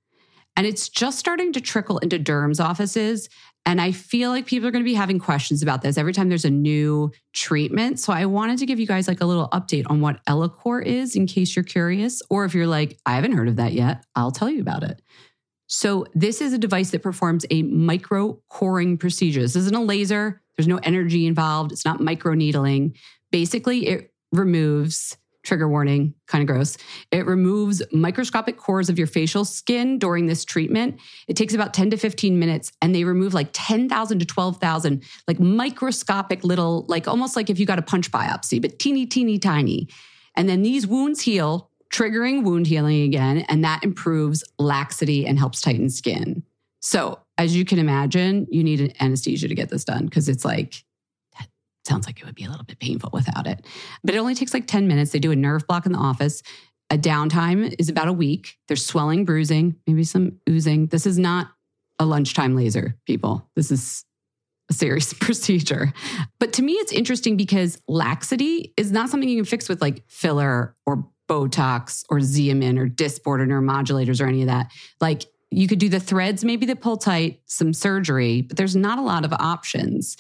and 0.57 0.67
it's 0.67 0.89
just 0.89 1.19
starting 1.19 1.53
to 1.55 1.61
trickle 1.61 1.99
into 1.99 2.19
derms 2.19 2.63
offices. 2.63 3.29
And 3.67 3.81
I 3.81 3.91
feel 3.91 4.31
like 4.31 4.47
people 4.47 4.69
are 4.69 4.71
going 4.71 4.85
to 4.85 4.89
be 4.89 4.95
having 4.95 5.19
questions 5.19 5.61
about 5.61 5.83
this 5.83 5.99
every 5.99 6.13
time 6.13 6.29
there's 6.29 6.45
a 6.45 6.51
new 6.51 7.11
treatment. 7.33 7.99
So 7.99 8.13
I 8.13 8.25
wanted 8.27 8.61
to 8.61 8.67
give 8.67 8.79
you 8.79 8.87
guys 8.87 9.09
like 9.09 9.21
a 9.21 9.27
little 9.27 9.49
update 9.49 9.85
on 9.91 10.01
what 10.01 10.25
Ellacor 10.27 10.85
is 10.85 11.17
in 11.17 11.27
case 11.27 11.57
you're 11.57 11.65
curious. 11.65 12.23
Or 12.31 12.45
if 12.45 12.55
you're 12.55 12.69
like, 12.69 12.97
I 13.05 13.17
haven't 13.17 13.33
heard 13.33 13.49
of 13.49 13.57
that 13.57 13.73
yet, 13.73 14.05
I'll 14.15 14.31
tell 14.31 14.49
you 14.49 14.61
about 14.61 14.85
it. 14.85 15.03
So 15.67 16.07
this 16.15 16.41
is 16.41 16.53
a 16.53 16.59
device 16.59 16.91
that 16.93 17.03
performs 17.03 17.45
a 17.51 17.65
micro 17.65 18.41
coring 18.49 18.97
procedure. 18.99 19.41
This 19.41 19.57
isn't 19.57 19.75
a 19.75 19.83
laser. 19.83 20.41
There's 20.57 20.69
no 20.69 20.79
energy 20.79 21.27
involved. 21.27 21.73
It's 21.73 21.85
not 21.85 22.01
micro 22.01 22.35
needling. 22.35 22.95
Basically, 23.33 23.89
it 23.89 24.13
removes 24.31 25.17
trigger 25.47 25.69
warning, 25.69 26.15
kind 26.27 26.43
of 26.43 26.49
gross. 26.49 26.77
It 27.11 27.25
removes 27.25 27.83
microscopic 27.93 28.59
cores 28.59 28.91
of 28.91 28.99
your 28.99 29.07
facial 29.07 29.45
skin 29.45 29.99
during 29.99 30.27
this 30.27 30.45
treatment. 30.45 31.01
It 31.29 31.37
takes 31.37 31.55
about 31.55 31.73
10 31.73 31.91
to 31.91 31.97
15 31.97 32.39
minutes 32.39 32.73
and 32.83 32.95
they 32.95 33.05
remove 33.05 33.33
like 33.33 33.49
10,000 33.53 34.19
to 34.19 34.27
12,000 34.27 35.03
like 35.29 35.41
microscopic 35.41 36.45
little 36.45 36.85
like 36.89 37.09
almost 37.09 37.37
like 37.37 37.49
if 37.49 37.59
you 37.59 37.65
got 37.65 37.79
a 37.79 37.83
punch 37.83 38.11
biopsy, 38.11 38.61
but 38.61 38.79
teeny 38.79 39.07
teeny 39.07 39.39
tiny. 39.39 39.89
And 40.35 40.49
then 40.49 40.63
these 40.63 40.87
wounds 40.87 41.23
heal, 41.23 41.71
triggering 41.93 42.43
wound 42.43 42.67
healing 42.67 43.03
again, 43.03 43.39
and 43.49 43.65
that 43.65 43.85
improves 43.85 44.45
laxity 44.59 45.27
and 45.27 45.39
helps 45.39 45.61
tighten 45.61 45.89
skin. 45.89 46.43
So, 46.81 47.21
as 47.39 47.57
you 47.57 47.65
can 47.65 47.79
imagine, 47.79 48.47
you 48.51 48.63
need 48.63 48.81
an 48.81 48.93
anesthesia 49.01 49.49
to 49.49 49.55
get 49.55 49.71
this 49.71 49.85
done 49.85 50.05
because 50.07 50.29
it's 50.29 50.45
like, 50.45 50.85
sounds 51.87 52.07
like 52.07 52.21
it 52.21 52.27
would 52.27 52.35
be 52.35 52.45
a 52.45 52.51
little 52.51 52.65
bit 52.65 52.79
painful 52.79 53.11
without 53.13 53.47
it. 53.47 53.65
But 54.05 54.15
it 54.15 54.19
only 54.19 54.35
takes 54.35 54.53
like 54.53 54.67
10 54.67 54.87
minutes. 54.89 55.13
They 55.13 55.19
do 55.19 55.33
a 55.33 55.37
nerve 55.37 55.67
block 55.67 55.87
in 55.87 55.93
the 55.93 55.99
office. 55.99 56.43
A 56.91 56.99
downtime 56.99 57.75
is 57.79 57.89
about 57.89 58.09
a 58.09 58.13
week. 58.13 58.57
There's 58.69 58.85
swelling, 58.85 59.25
bruising, 59.25 59.77
maybe 59.87 60.05
some 60.05 60.39
oozing. 60.49 60.87
This 60.89 61.07
is 61.07 61.19
not 61.19 61.49
a 61.99 62.05
lunchtime 62.05 62.55
laser, 62.55 62.97
people. 63.07 63.49
This 63.57 63.71
is 63.71 64.05
a 64.71 64.73
serious 64.73 65.13
procedure. 65.21 65.93
But 66.39 66.53
to 66.55 66.63
me, 66.63 66.75
it's 66.75 66.93
interesting 66.93 67.37
because 67.37 67.81
laxity 67.89 68.75
is 68.77 68.93
not 68.93 69.09
something 69.09 69.29
you 69.29 69.37
can 69.37 69.45
fix 69.45 69.69
with 69.69 69.81
like 69.81 70.05
filler 70.09 70.77
or 70.85 71.09
Botox 71.29 72.05
or 72.09 72.19
Xeomin 72.19 72.79
or 72.79 72.87
Dysport 72.87 73.41
or 73.41 73.47
neuromodulators 73.47 74.21
or 74.21 74.27
any 74.27 74.43
of 74.43 74.49
that. 74.49 74.71
Like 75.01 75.25
you 75.51 75.67
could 75.67 75.79
do 75.79 75.89
the 75.89 76.01
threads, 76.01 76.45
maybe 76.45 76.67
that 76.67 76.81
pull 76.81 76.97
tight, 76.97 77.41
some 77.47 77.73
surgery, 77.73 78.43
but 78.43 78.57
there's 78.57 78.77
not 78.77 78.99
a 78.99 79.03
lot 79.03 79.25
of 79.25 79.33
options. 79.33 80.17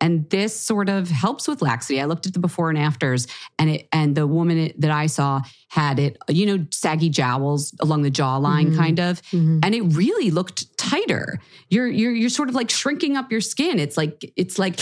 And 0.00 0.28
this 0.30 0.58
sort 0.58 0.88
of 0.88 1.08
helps 1.10 1.46
with 1.46 1.60
laxity. 1.60 2.00
I 2.00 2.06
looked 2.06 2.26
at 2.26 2.32
the 2.32 2.38
before 2.38 2.70
and 2.70 2.78
afters, 2.78 3.26
and 3.58 3.68
it 3.70 3.88
and 3.92 4.14
the 4.16 4.26
woman 4.26 4.72
that 4.78 4.90
I 4.90 5.06
saw 5.06 5.42
had 5.68 5.98
it, 5.98 6.16
you 6.28 6.46
know, 6.46 6.66
saggy 6.70 7.10
jowls 7.10 7.74
along 7.80 8.02
the 8.02 8.10
jawline, 8.10 8.70
Mhm. 8.72 8.76
kind 8.76 8.98
of 9.00 9.20
Mm-hmm. 9.30 9.58
and 9.62 9.74
it 9.74 9.82
really 9.82 10.30
looked 10.30 10.76
tighter. 10.78 11.38
You're 11.68 11.86
you're 11.88 12.12
you're 12.12 12.30
sort 12.30 12.48
of 12.48 12.54
like 12.54 12.70
shrinking 12.70 13.16
up 13.16 13.30
your 13.30 13.40
skin. 13.42 13.78
It's 13.78 13.96
like 13.96 14.32
it's 14.36 14.58
like 14.58 14.80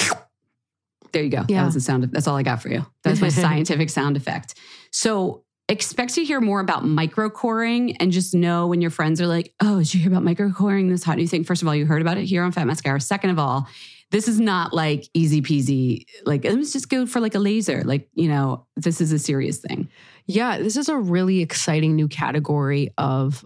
there 1.12 1.22
you 1.22 1.30
go. 1.30 1.44
Yeah. 1.48 1.60
That 1.60 1.64
was 1.66 1.74
the 1.74 1.80
sound. 1.80 2.04
Of, 2.04 2.10
that's 2.12 2.26
all 2.28 2.36
I 2.36 2.42
got 2.42 2.60
for 2.62 2.68
you. 2.68 2.84
That's 3.02 3.20
my 3.20 3.28
scientific 3.44 3.90
sound 3.90 4.16
effect. 4.16 4.54
So 4.92 5.44
expect 5.70 6.14
to 6.14 6.24
hear 6.24 6.40
more 6.40 6.60
about 6.60 6.84
microcoring 6.84 7.96
and 8.00 8.12
just 8.12 8.34
know 8.34 8.66
when 8.66 8.80
your 8.80 8.90
friends 8.90 9.20
are 9.20 9.26
like, 9.26 9.52
"Oh, 9.60 9.78
did 9.78 9.94
you 9.94 10.00
hear 10.00 10.10
about 10.10 10.22
microcoring? 10.22 10.88
This 10.90 11.04
hot 11.04 11.18
you 11.18 11.26
think?" 11.28 11.46
First 11.46 11.62
of 11.62 11.68
all, 11.68 11.74
you 11.74 11.86
heard 11.86 12.02
about 12.02 12.18
it 12.18 12.24
here 12.24 12.42
on 12.42 12.52
Fat 12.52 12.66
Mascara. 12.66 13.00
Second 13.00 13.30
of 13.30 13.38
all, 13.38 13.66
This 14.10 14.28
is 14.28 14.40
not 14.40 14.72
like 14.72 15.08
easy 15.12 15.42
peasy. 15.42 16.04
Like, 16.24 16.44
let's 16.44 16.72
just 16.72 16.88
go 16.88 17.04
for 17.06 17.20
like 17.20 17.34
a 17.34 17.38
laser. 17.38 17.82
Like, 17.84 18.08
you 18.14 18.28
know, 18.28 18.66
this 18.76 19.00
is 19.00 19.12
a 19.12 19.18
serious 19.18 19.58
thing. 19.58 19.88
Yeah, 20.26 20.58
this 20.58 20.76
is 20.76 20.88
a 20.88 20.96
really 20.96 21.40
exciting 21.40 21.94
new 21.94 22.08
category 22.08 22.90
of 22.96 23.44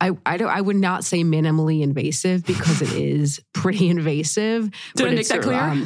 I, 0.00 0.12
I 0.24 0.38
don't 0.38 0.48
I 0.48 0.60
would 0.60 0.76
not 0.76 1.04
say 1.04 1.22
minimally 1.22 1.82
invasive 1.82 2.44
because 2.46 2.80
it 2.80 2.92
is 2.94 3.40
pretty 3.52 3.88
invasive. 3.88 4.70
Did 4.96 5.08
I 5.08 5.14
make 5.14 5.28
that 5.28 5.42
clear? 5.42 5.58
Um, 5.58 5.84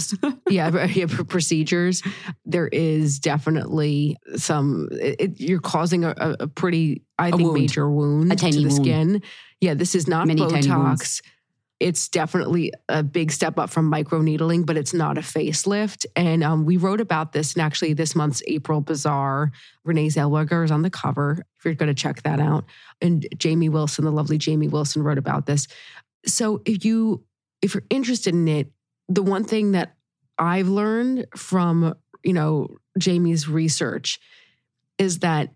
yeah, 0.49 0.85
yeah, 0.87 1.07
procedures. 1.07 2.03
There 2.45 2.69
is 2.69 3.19
definitely 3.19 4.17
some. 4.37 4.89
It, 4.93 5.41
you're 5.41 5.61
causing 5.61 6.05
a, 6.05 6.15
a 6.17 6.47
pretty, 6.47 7.03
I 7.19 7.31
think, 7.33 7.43
wound. 7.43 7.55
major 7.55 7.91
wound 7.91 8.33
a 8.33 8.37
tiny 8.37 8.53
to 8.53 8.59
the 8.59 8.69
wound. 8.69 8.85
skin. 8.85 9.23
Yeah, 9.61 9.75
this 9.75 9.95
is 9.95 10.07
not 10.07 10.29
Many 10.29 10.43
Botox 10.43 11.21
it's 11.81 12.09
definitely 12.09 12.73
a 12.89 13.03
big 13.03 13.33
step 13.33 13.59
up 13.59 13.69
from 13.69 13.91
microneedling, 13.91 14.65
but 14.65 14.77
it's 14.77 14.95
not 14.95 15.19
a 15.19 15.23
facelift. 15.23 16.07
And 16.15 16.45
um, 16.45 16.65
we 16.65 16.77
wrote 16.77 17.01
about 17.01 17.33
this 17.33 17.55
in 17.55 17.61
actually 17.61 17.95
this 17.95 18.15
month's 18.15 18.43
April 18.47 18.81
Bazaar. 18.81 19.51
Renee 19.85 20.09
Zellweger 20.09 20.65
is 20.65 20.71
on 20.71 20.83
the 20.83 20.91
cover, 20.91 21.45
if 21.59 21.65
you're 21.65 21.75
going 21.75 21.89
to 21.89 21.95
check 21.95 22.23
that 22.23 22.41
out. 22.41 22.65
And 23.01 23.27
Jamie 23.37 23.69
Wilson, 23.69 24.05
the 24.05 24.13
lovely 24.13 24.39
Jamie 24.39 24.69
Wilson, 24.69 25.03
wrote 25.03 25.19
about 25.19 25.47
this. 25.47 25.67
So 26.27 26.63
if 26.65 26.85
you 26.85 27.25
if 27.61 27.75
you're 27.75 27.85
interested 27.91 28.35
in 28.35 28.47
it, 28.47 28.71
the 29.09 29.23
one 29.23 29.45
thing 29.45 29.73
that 29.73 29.97
I've 30.39 30.69
learned 30.69 31.27
from 31.37 31.95
you 32.23 32.33
know 32.33 32.69
Jamie's 32.99 33.49
research 33.49 34.21
is 34.99 35.19
that 35.21 35.51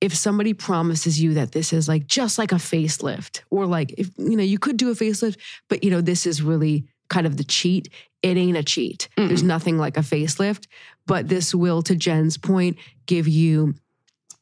if 0.00 0.14
somebody 0.14 0.52
promises 0.52 1.20
you 1.20 1.34
that 1.34 1.52
this 1.52 1.72
is 1.72 1.88
like 1.88 2.06
just 2.06 2.38
like 2.38 2.52
a 2.52 2.56
facelift 2.56 3.42
or 3.50 3.66
like 3.66 3.94
if 3.98 4.10
you 4.18 4.36
know 4.36 4.42
you 4.42 4.58
could 4.58 4.76
do 4.76 4.90
a 4.90 4.94
facelift 4.94 5.38
but 5.68 5.82
you 5.82 5.90
know 5.90 6.00
this 6.00 6.26
is 6.26 6.42
really 6.42 6.86
kind 7.08 7.26
of 7.26 7.36
the 7.36 7.44
cheat. 7.44 7.88
It 8.22 8.36
ain't 8.36 8.56
a 8.56 8.64
cheat. 8.64 9.08
Mm 9.16 9.28
there's 9.28 9.42
nothing 9.42 9.78
like 9.78 9.96
a 9.96 10.00
facelift 10.00 10.66
but 11.06 11.28
this 11.28 11.54
will 11.54 11.82
to 11.82 11.94
jen's 11.94 12.36
point 12.36 12.76
give 13.06 13.28
you 13.28 13.74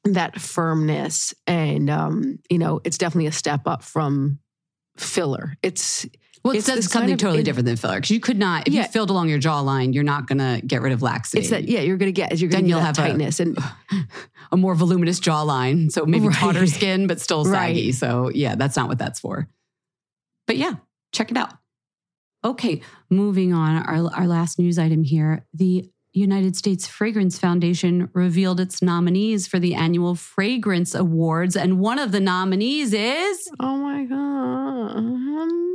that 0.04 0.38
firmness 0.40 1.32
and 1.46 1.88
um 1.88 2.38
you 2.50 2.58
know 2.58 2.80
it's 2.84 2.98
definitely 2.98 3.26
a 3.26 3.32
step 3.32 3.66
up 3.66 3.82
from 3.82 4.38
filler. 4.96 5.56
It's 5.62 6.06
well, 6.44 6.54
it's, 6.54 6.68
it's 6.68 6.92
something 6.92 7.16
totally 7.16 7.42
different 7.42 7.64
than 7.64 7.76
filler 7.76 7.96
because 7.96 8.10
you 8.10 8.20
could 8.20 8.38
not, 8.38 8.68
if 8.68 8.74
yeah. 8.74 8.82
you 8.82 8.88
filled 8.88 9.08
along 9.08 9.30
your 9.30 9.38
jawline, 9.38 9.94
you're 9.94 10.04
not 10.04 10.26
going 10.26 10.38
to 10.38 10.64
get 10.66 10.82
rid 10.82 10.92
of 10.92 11.00
laxity. 11.00 11.40
It's 11.40 11.48
that, 11.48 11.64
yeah, 11.64 11.80
you're 11.80 11.96
going 11.96 12.12
to 12.12 12.12
get, 12.12 12.38
you're 12.38 12.50
going 12.50 12.68
to 12.68 12.80
have 12.80 12.96
tightness 12.96 13.40
a, 13.40 13.44
and 13.44 13.58
a 14.52 14.56
more 14.58 14.74
voluminous 14.74 15.20
jawline. 15.20 15.90
So 15.90 16.04
maybe 16.04 16.26
right. 16.26 16.36
tauter 16.36 16.66
skin, 16.66 17.06
but 17.06 17.18
still 17.18 17.46
saggy. 17.46 17.86
Right. 17.86 17.94
So 17.94 18.28
yeah, 18.28 18.56
that's 18.56 18.76
not 18.76 18.88
what 18.88 18.98
that's 18.98 19.20
for. 19.20 19.48
But 20.46 20.58
yeah, 20.58 20.74
check 21.12 21.30
it 21.30 21.36
out. 21.38 21.54
Okay, 22.44 22.82
moving 23.08 23.54
on. 23.54 23.82
Our, 23.82 24.12
our 24.14 24.26
last 24.26 24.58
news 24.58 24.78
item 24.78 25.02
here. 25.02 25.46
The 25.54 25.90
United 26.12 26.56
States 26.56 26.86
Fragrance 26.86 27.38
Foundation 27.38 28.10
revealed 28.12 28.60
its 28.60 28.82
nominees 28.82 29.46
for 29.46 29.58
the 29.58 29.74
annual 29.74 30.14
Fragrance 30.14 30.94
Awards. 30.94 31.56
And 31.56 31.80
one 31.80 31.98
of 31.98 32.12
the 32.12 32.20
nominees 32.20 32.92
is. 32.92 33.50
Oh 33.58 33.78
my 33.78 34.04
God. 34.04 35.73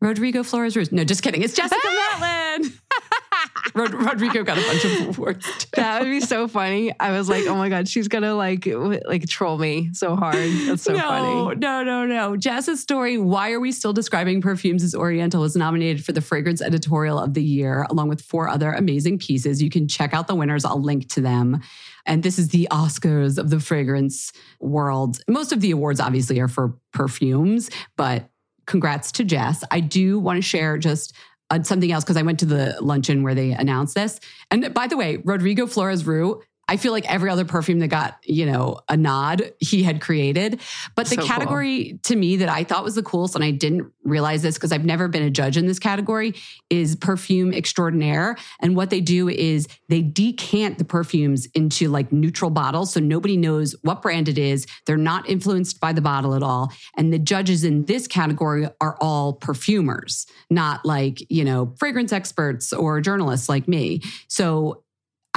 Rodrigo 0.00 0.42
Flores-Roux. 0.42 0.86
No, 0.92 1.04
just 1.04 1.22
kidding. 1.22 1.42
It's 1.42 1.54
Jessica 1.54 1.80
ah! 1.84 2.58
Matlin. 2.60 2.78
Rod- 3.74 3.94
Rodrigo 3.94 4.42
got 4.42 4.58
a 4.58 4.62
bunch 4.62 4.84
of 4.84 5.18
awards. 5.18 5.46
Too. 5.46 5.68
That 5.76 6.00
would 6.00 6.08
be 6.08 6.20
so 6.20 6.48
funny. 6.48 6.92
I 6.98 7.12
was 7.12 7.28
like, 7.28 7.46
oh 7.46 7.54
my 7.54 7.68
god, 7.68 7.88
she's 7.88 8.08
gonna 8.08 8.34
like 8.34 8.66
like 8.66 9.28
troll 9.28 9.58
me 9.58 9.90
so 9.92 10.16
hard. 10.16 10.36
That's 10.36 10.82
so 10.82 10.94
no, 10.94 11.00
funny. 11.00 11.56
No, 11.56 11.82
no, 11.82 12.06
no. 12.06 12.36
Jess's 12.36 12.80
story. 12.80 13.18
Why 13.18 13.52
are 13.52 13.60
we 13.60 13.72
still 13.72 13.92
describing 13.92 14.40
perfumes 14.40 14.82
as 14.82 14.94
Oriental? 14.94 15.42
Was 15.42 15.56
nominated 15.56 16.04
for 16.04 16.12
the 16.12 16.20
fragrance 16.20 16.60
editorial 16.60 17.18
of 17.18 17.34
the 17.34 17.42
year, 17.42 17.86
along 17.90 18.08
with 18.08 18.20
four 18.22 18.48
other 18.48 18.72
amazing 18.72 19.18
pieces. 19.18 19.62
You 19.62 19.70
can 19.70 19.86
check 19.86 20.14
out 20.14 20.26
the 20.26 20.34
winners. 20.34 20.64
I'll 20.64 20.82
link 20.82 21.08
to 21.10 21.20
them. 21.20 21.60
And 22.06 22.22
this 22.22 22.38
is 22.38 22.48
the 22.48 22.68
Oscars 22.70 23.38
of 23.38 23.50
the 23.50 23.60
fragrance 23.60 24.32
world. 24.60 25.20
Most 25.28 25.52
of 25.52 25.60
the 25.60 25.72
awards, 25.72 26.00
obviously, 26.00 26.40
are 26.40 26.48
for 26.48 26.74
perfumes, 26.92 27.70
but 27.96 28.30
congrats 28.68 29.10
to 29.12 29.24
Jess. 29.24 29.64
I 29.72 29.80
do 29.80 30.20
want 30.20 30.36
to 30.36 30.42
share 30.42 30.78
just 30.78 31.14
uh, 31.50 31.62
something 31.62 31.90
else 31.90 32.04
because 32.04 32.16
I 32.16 32.22
went 32.22 32.38
to 32.40 32.46
the 32.46 32.76
luncheon 32.80 33.24
where 33.24 33.34
they 33.34 33.50
announced 33.50 33.96
this. 33.96 34.20
And 34.50 34.72
by 34.72 34.86
the 34.86 34.96
way, 34.96 35.16
Rodrigo 35.24 35.66
Flores 35.66 36.04
Ruz 36.04 36.40
I 36.68 36.76
feel 36.76 36.92
like 36.92 37.10
every 37.10 37.30
other 37.30 37.46
perfume 37.46 37.78
that 37.78 37.88
got, 37.88 38.18
you 38.22 38.44
know, 38.44 38.80
a 38.88 38.96
nod, 38.96 39.52
he 39.58 39.82
had 39.82 40.00
created. 40.00 40.60
But 40.94 41.06
the 41.06 41.16
so 41.16 41.26
category 41.26 41.90
cool. 41.90 41.98
to 42.04 42.16
me 42.16 42.36
that 42.36 42.48
I 42.50 42.62
thought 42.62 42.84
was 42.84 42.94
the 42.94 43.02
coolest, 43.02 43.34
and 43.34 43.42
I 43.42 43.50
didn't 43.50 43.90
realize 44.04 44.42
this 44.42 44.56
because 44.56 44.70
I've 44.70 44.84
never 44.84 45.08
been 45.08 45.22
a 45.22 45.30
judge 45.30 45.56
in 45.56 45.66
this 45.66 45.78
category, 45.78 46.34
is 46.68 46.94
perfume 46.94 47.52
extraordinaire. 47.54 48.36
And 48.60 48.76
what 48.76 48.90
they 48.90 49.00
do 49.00 49.28
is 49.28 49.66
they 49.88 50.02
decant 50.02 50.78
the 50.78 50.84
perfumes 50.84 51.46
into 51.54 51.88
like 51.88 52.12
neutral 52.12 52.50
bottles. 52.50 52.92
So 52.92 53.00
nobody 53.00 53.36
knows 53.36 53.74
what 53.82 54.02
brand 54.02 54.28
it 54.28 54.38
is. 54.38 54.66
They're 54.86 54.96
not 54.96 55.28
influenced 55.28 55.80
by 55.80 55.92
the 55.92 56.00
bottle 56.02 56.34
at 56.34 56.42
all. 56.42 56.72
And 56.96 57.12
the 57.12 57.18
judges 57.18 57.64
in 57.64 57.86
this 57.86 58.06
category 58.06 58.68
are 58.80 58.96
all 59.00 59.32
perfumers, 59.32 60.26
not 60.50 60.84
like, 60.84 61.24
you 61.30 61.44
know, 61.44 61.74
fragrance 61.78 62.12
experts 62.12 62.72
or 62.72 63.00
journalists 63.00 63.48
like 63.48 63.68
me. 63.68 64.02
So 64.28 64.82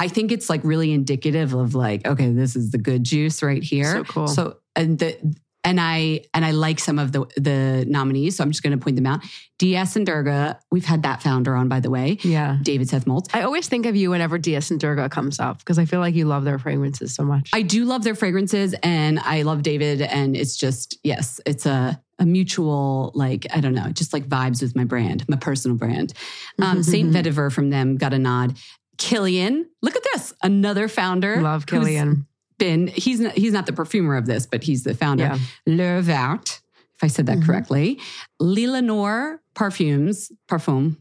I 0.02 0.08
think 0.08 0.32
it's 0.32 0.50
like 0.50 0.64
really 0.64 0.90
indicative 0.90 1.54
of 1.54 1.76
like, 1.76 2.04
okay, 2.04 2.32
this 2.32 2.56
is 2.56 2.72
the 2.72 2.78
good 2.78 3.04
juice 3.04 3.40
right 3.40 3.62
here. 3.62 3.84
So 3.84 4.02
cool. 4.02 4.26
So 4.26 4.56
and 4.74 4.98
the 4.98 5.16
and 5.62 5.80
I 5.80 6.24
and 6.34 6.44
I 6.44 6.50
like 6.50 6.80
some 6.80 6.98
of 6.98 7.12
the 7.12 7.24
the 7.36 7.84
nominees, 7.86 8.36
so 8.36 8.42
I'm 8.42 8.50
just 8.50 8.64
going 8.64 8.76
to 8.76 8.82
point 8.82 8.96
them 8.96 9.06
out. 9.06 9.20
DS 9.58 9.94
and 9.94 10.04
Durga, 10.04 10.58
we've 10.72 10.84
had 10.84 11.04
that 11.04 11.22
founder 11.22 11.54
on, 11.54 11.68
by 11.68 11.78
the 11.78 11.88
way. 11.88 12.18
Yeah, 12.22 12.58
David 12.62 12.88
Seth 12.88 13.04
Moltz. 13.04 13.28
I 13.32 13.42
always 13.42 13.68
think 13.68 13.86
of 13.86 13.94
you 13.94 14.10
whenever 14.10 14.38
DS 14.38 14.72
and 14.72 14.80
Durga 14.80 15.08
comes 15.08 15.38
up 15.38 15.58
because 15.58 15.78
I 15.78 15.84
feel 15.84 16.00
like 16.00 16.16
you 16.16 16.24
love 16.24 16.42
their 16.42 16.58
fragrances 16.58 17.14
so 17.14 17.22
much. 17.22 17.50
I 17.52 17.62
do 17.62 17.84
love 17.84 18.02
their 18.02 18.16
fragrances, 18.16 18.74
and 18.82 19.20
I 19.20 19.42
love 19.42 19.62
David, 19.62 20.02
and 20.02 20.36
it's 20.36 20.56
just 20.56 20.98
yes, 21.04 21.40
it's 21.46 21.64
a 21.64 22.02
a 22.18 22.26
mutual 22.26 23.12
like 23.14 23.46
I 23.54 23.60
don't 23.60 23.74
know, 23.74 23.92
just 23.92 24.12
like 24.12 24.26
vibes 24.26 24.62
with 24.62 24.74
my 24.74 24.84
brand, 24.84 25.28
my 25.28 25.36
personal 25.36 25.76
brand. 25.76 26.12
Um, 26.60 26.82
Saint 26.82 27.12
Vetiver 27.14 27.52
from 27.52 27.70
them 27.70 27.96
got 27.96 28.12
a 28.12 28.18
nod, 28.18 28.56
Kilian. 28.98 29.64
Look 29.80 29.96
at 29.96 30.02
this. 30.12 30.32
Another 30.42 30.88
founder. 30.88 31.40
Love 31.40 31.66
Kilian. 31.66 32.26
Been 32.58 32.86
he's 32.86 33.18
not, 33.20 33.32
he's 33.32 33.52
not 33.52 33.66
the 33.66 33.72
perfumer 33.72 34.16
of 34.16 34.26
this, 34.26 34.46
but 34.46 34.62
he's 34.62 34.84
the 34.84 34.94
founder. 34.94 35.24
Yeah. 35.24 35.38
Le 35.66 36.02
Vert, 36.02 36.60
if 36.94 37.02
I 37.02 37.06
said 37.08 37.26
that 37.26 37.38
mm-hmm. 37.38 37.46
correctly. 37.46 38.00
L'Ilaneur 38.40 39.40
Parfums, 39.54 40.30
Parfum. 40.48 40.96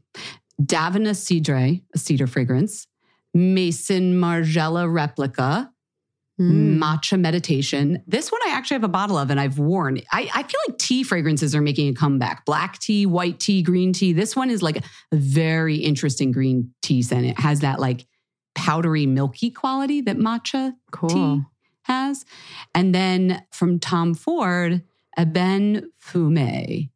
Davina 0.61 1.15
Cedre, 1.15 1.81
a 1.93 1.97
cedar 1.97 2.27
fragrance. 2.27 2.87
Maison 3.33 4.13
Margiela 4.15 4.91
Replica. 4.91 5.71
Mm. 6.39 6.79
Matcha 6.79 7.19
meditation. 7.19 8.03
This 8.07 8.31
one 8.31 8.41
I 8.47 8.51
actually 8.51 8.75
have 8.75 8.83
a 8.83 8.89
bottle 8.89 9.17
of 9.17 9.29
and 9.29 9.39
I've 9.39 9.59
worn. 9.59 10.01
I, 10.11 10.29
I, 10.33 10.43
feel 10.43 10.59
like 10.67 10.77
tea 10.77 11.03
fragrances 11.03 11.53
are 11.53 11.61
making 11.61 11.89
a 11.89 11.93
comeback. 11.93 12.45
Black 12.45 12.79
tea, 12.79 13.05
white 13.05 13.39
tea, 13.39 13.61
green 13.61 13.93
tea. 13.93 14.13
This 14.13 14.35
one 14.35 14.49
is 14.49 14.63
like 14.63 14.77
a 14.77 14.83
very 15.11 15.75
interesting 15.75 16.31
green 16.31 16.73
tea 16.81 17.01
scent. 17.03 17.25
It 17.25 17.39
has 17.39 17.59
that 17.59 17.79
like 17.79 18.07
powdery, 18.55 19.05
milky 19.05 19.51
quality 19.51 20.01
that 20.01 20.17
matcha 20.17 20.73
cool. 20.91 21.09
tea 21.09 21.41
has. 21.83 22.25
And 22.73 22.95
then 22.95 23.43
from 23.51 23.79
Tom 23.79 24.13
Ford, 24.13 24.81
Ebene 25.17 25.83
Fumé. 26.03 26.89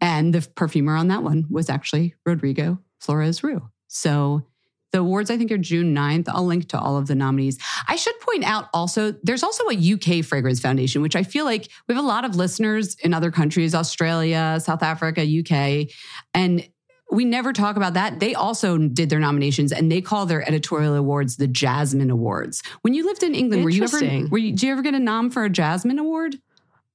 And 0.00 0.34
the 0.34 0.46
perfumer 0.54 0.96
on 0.96 1.08
that 1.08 1.22
one 1.22 1.46
was 1.50 1.68
actually 1.68 2.14
Rodrigo 2.24 2.78
Flores-Roux. 3.00 3.68
So 3.88 4.46
the 4.92 5.00
awards, 5.00 5.30
I 5.30 5.36
think, 5.36 5.52
are 5.52 5.58
June 5.58 5.94
9th. 5.94 6.28
I'll 6.28 6.46
link 6.46 6.68
to 6.70 6.78
all 6.78 6.96
of 6.96 7.06
the 7.06 7.14
nominees. 7.14 7.58
I 7.86 7.96
should 7.96 8.18
point 8.20 8.44
out 8.44 8.68
also, 8.72 9.12
there's 9.22 9.42
also 9.42 9.64
a 9.70 9.74
UK 9.74 10.24
Fragrance 10.24 10.60
Foundation, 10.60 11.02
which 11.02 11.16
I 11.16 11.22
feel 11.22 11.44
like 11.44 11.68
we 11.86 11.94
have 11.94 12.02
a 12.02 12.06
lot 12.06 12.24
of 12.24 12.36
listeners 12.36 12.96
in 12.96 13.12
other 13.12 13.30
countries, 13.30 13.74
Australia, 13.74 14.58
South 14.60 14.82
Africa, 14.82 15.22
UK. 15.22 15.88
And 16.34 16.66
we 17.10 17.24
never 17.24 17.52
talk 17.52 17.76
about 17.76 17.94
that. 17.94 18.20
They 18.20 18.34
also 18.34 18.76
did 18.76 19.10
their 19.10 19.18
nominations 19.18 19.72
and 19.72 19.90
they 19.90 20.00
call 20.00 20.26
their 20.26 20.46
editorial 20.46 20.94
awards 20.94 21.36
the 21.36 21.46
Jasmine 21.46 22.10
Awards. 22.10 22.62
When 22.82 22.94
you 22.94 23.06
lived 23.06 23.22
in 23.22 23.34
England, 23.34 23.64
were 23.64 23.70
you 23.70 23.84
ever 23.84 23.98
were 24.28 24.38
you, 24.38 24.50
did 24.50 24.62
you 24.62 24.72
ever 24.72 24.82
get 24.82 24.94
a 24.94 24.98
nom 24.98 25.30
for 25.30 25.44
a 25.44 25.50
Jasmine 25.50 25.98
Award? 25.98 26.36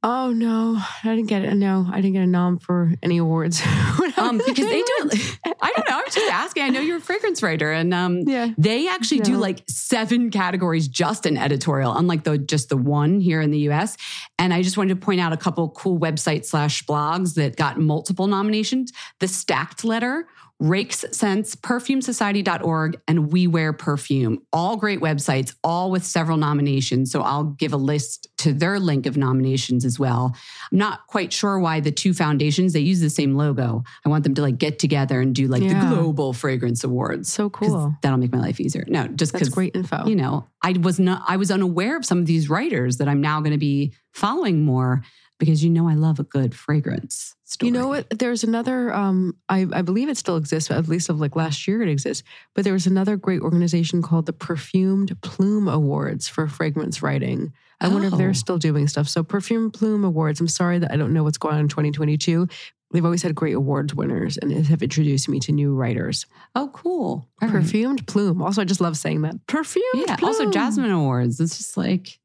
Oh 0.05 0.31
no, 0.31 0.77
I 1.05 1.15
didn't 1.15 1.29
get 1.29 1.45
it. 1.45 1.55
No, 1.55 1.87
I 1.89 2.01
didn't 2.01 2.11
get 2.11 2.23
a 2.23 2.27
nom 2.27 2.59
for 2.59 2.91
any 3.01 3.19
awards. 3.19 3.61
um, 4.17 4.37
because 4.37 4.65
they 4.65 4.81
do. 4.81 5.09
It 5.13 5.57
I 5.61 5.71
don't 5.71 5.89
know. 5.89 5.97
I 5.97 6.01
was 6.05 6.13
just 6.13 6.29
asking. 6.29 6.63
I 6.63 6.69
know 6.69 6.81
you're 6.81 6.97
a 6.97 7.01
fragrance 7.01 7.41
writer, 7.41 7.71
and 7.71 7.93
um, 7.93 8.19
yeah. 8.27 8.49
they 8.57 8.89
actually 8.89 9.19
no. 9.19 9.23
do 9.23 9.37
like 9.37 9.63
seven 9.69 10.29
categories 10.29 10.89
just 10.89 11.25
in 11.25 11.37
editorial, 11.37 11.95
unlike 11.95 12.25
the 12.25 12.37
just 12.37 12.67
the 12.67 12.75
one 12.75 13.21
here 13.21 13.39
in 13.39 13.51
the 13.51 13.59
U.S. 13.59 13.95
And 14.37 14.53
I 14.53 14.61
just 14.61 14.77
wanted 14.77 14.99
to 14.99 15.05
point 15.05 15.21
out 15.21 15.31
a 15.31 15.37
couple 15.37 15.69
cool 15.69 15.97
websites 15.97 16.47
slash 16.47 16.83
blogs 16.83 17.35
that 17.35 17.55
got 17.55 17.79
multiple 17.79 18.27
nominations. 18.27 18.91
The 19.21 19.29
Stacked 19.29 19.85
Letter 19.85 20.27
Rakes 20.63 21.03
perfumesociety.org, 21.03 23.01
and 23.05 23.33
We 23.33 23.47
Wear 23.47 23.73
Perfume. 23.73 24.41
All 24.53 24.77
great 24.77 25.01
websites, 25.01 25.53
all 25.61 25.91
with 25.91 26.05
several 26.05 26.37
nominations. 26.37 27.11
So 27.11 27.21
I'll 27.21 27.43
give 27.43 27.73
a 27.73 27.77
list 27.77 28.29
to 28.37 28.53
their 28.53 28.79
link 28.79 29.05
of 29.05 29.17
nominations 29.17 29.83
as 29.83 29.99
well. 29.99 30.33
I'm 30.71 30.77
not 30.77 31.05
quite 31.07 31.33
sure 31.33 31.59
why 31.59 31.81
the 31.81 31.91
two 31.91 32.13
foundations, 32.13 32.71
they 32.71 32.79
use 32.79 33.01
the 33.01 33.09
same 33.09 33.35
logo. 33.35 33.83
I 34.05 34.09
want 34.09 34.23
them 34.23 34.35
to 34.35 34.41
like 34.41 34.57
get 34.57 34.79
together 34.79 35.19
and 35.19 35.35
do 35.35 35.49
like 35.49 35.63
Yeah. 35.63 35.89
the 35.89 35.95
Global 35.95 36.31
Fragrance 36.31 36.85
Awards. 36.85 37.29
So 37.29 37.49
cool. 37.49 37.93
That'll 38.01 38.17
make 38.17 38.31
my 38.31 38.39
life 38.39 38.61
easier. 38.61 38.85
No, 38.87 39.07
just 39.07 39.33
because 39.33 39.49
great 39.49 39.75
info. 39.75 40.05
you 40.05 40.15
know, 40.15 40.47
I 40.61 40.71
was 40.79 40.97
not 40.97 41.23
I 41.27 41.35
was 41.35 41.51
unaware 41.51 41.97
of 41.97 42.05
some 42.05 42.19
of 42.19 42.25
these 42.25 42.49
writers 42.49 42.97
that 42.97 43.09
I'm 43.09 43.19
now 43.19 43.41
going 43.41 43.51
to 43.51 43.57
be 43.57 43.93
following 44.13 44.63
more 44.63 45.03
because 45.39 45.61
you 45.61 45.69
know 45.69 45.89
I 45.89 45.95
love 45.95 46.19
a 46.19 46.23
good 46.23 46.55
fragrance 46.55 47.35
story. 47.53 47.67
You 47.69 47.73
know 47.73 47.87
what? 47.87 48.07
There's 48.09 48.43
another. 48.43 48.93
Um, 48.93 49.37
I, 49.49 49.65
I 49.71 49.81
believe 49.81 50.09
it 50.09 50.17
still 50.17 50.37
exists, 50.37 50.69
at 50.71 50.87
least 50.87 51.09
of 51.09 51.19
like 51.19 51.35
last 51.35 51.67
year 51.67 51.81
it 51.81 51.89
exists. 51.89 52.23
But 52.55 52.63
there 52.63 52.73
was 52.73 52.85
another 52.87 53.15
great 53.17 53.41
organization 53.41 54.01
called 54.01 54.25
the 54.25 54.33
Perfumed 54.33 55.15
Plume 55.21 55.67
Awards 55.67 56.27
for 56.27 56.47
fragrance 56.47 57.01
writing. 57.01 57.53
I 57.81 57.87
wonder 57.89 58.07
if 58.07 58.13
Oh. 58.13 58.17
they're 58.17 58.33
still 58.33 58.57
doing 58.57 58.87
stuff. 58.87 59.07
So 59.09 59.23
Perfume 59.23 59.69
Plume 59.71 60.03
Awards. 60.05 60.39
I'm 60.39 60.47
sorry 60.47 60.79
that 60.79 60.91
I 60.91 60.95
don't 60.95 61.13
know 61.13 61.23
what's 61.23 61.37
going 61.37 61.55
on 61.55 61.61
in 61.61 61.67
2022. 61.67 62.47
They've 62.91 63.03
always 63.03 63.23
had 63.23 63.33
great 63.33 63.55
awards 63.55 63.95
winners 63.95 64.37
and 64.37 64.51
have 64.67 64.83
introduced 64.83 65.27
me 65.27 65.39
to 65.41 65.51
new 65.51 65.73
writers. 65.73 66.27
Oh, 66.55 66.69
cool. 66.73 67.27
All 67.41 67.49
right. 67.49 67.51
Perfumed 67.51 68.05
Plume. 68.07 68.41
Also, 68.41 68.61
I 68.61 68.65
just 68.65 68.81
love 68.81 68.95
saying 68.95 69.23
that. 69.23 69.35
Perfumed. 69.47 69.85
Yeah. 70.07 70.15
Also, 70.21 70.49
Jasmine 70.51 70.91
Awards. 70.91 71.39
It's 71.39 71.57
just 71.57 71.75
like 71.75 72.19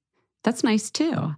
that's 0.45 0.62
nice 0.62 0.91
too. 0.91 1.35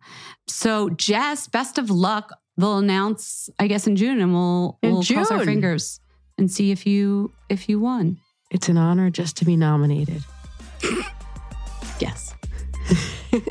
So, 0.48 0.90
Jess, 0.90 1.46
best 1.48 1.78
of 1.78 1.90
luck. 1.90 2.32
They'll 2.60 2.76
announce, 2.76 3.48
I 3.58 3.66
guess, 3.68 3.86
in 3.86 3.96
June, 3.96 4.20
and 4.20 4.34
we'll 4.34 4.78
In 4.82 4.92
we'll 4.92 5.02
cross 5.02 5.30
our 5.30 5.46
fingers 5.46 5.98
and 6.36 6.50
see 6.50 6.72
if 6.72 6.86
you 6.86 7.32
if 7.48 7.70
you 7.70 7.80
won. 7.80 8.18
It's 8.50 8.68
an 8.68 8.76
honor 8.76 9.08
just 9.08 9.38
to 9.38 9.46
be 9.46 9.56
nominated. 9.56 10.22
Yes. 12.00 12.34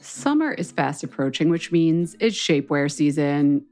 Summer 0.00 0.52
is 0.52 0.70
fast 0.70 1.02
approaching, 1.02 1.48
which 1.48 1.72
means 1.72 2.14
it's 2.20 2.36
shapewear 2.36 2.90
season. 2.90 3.64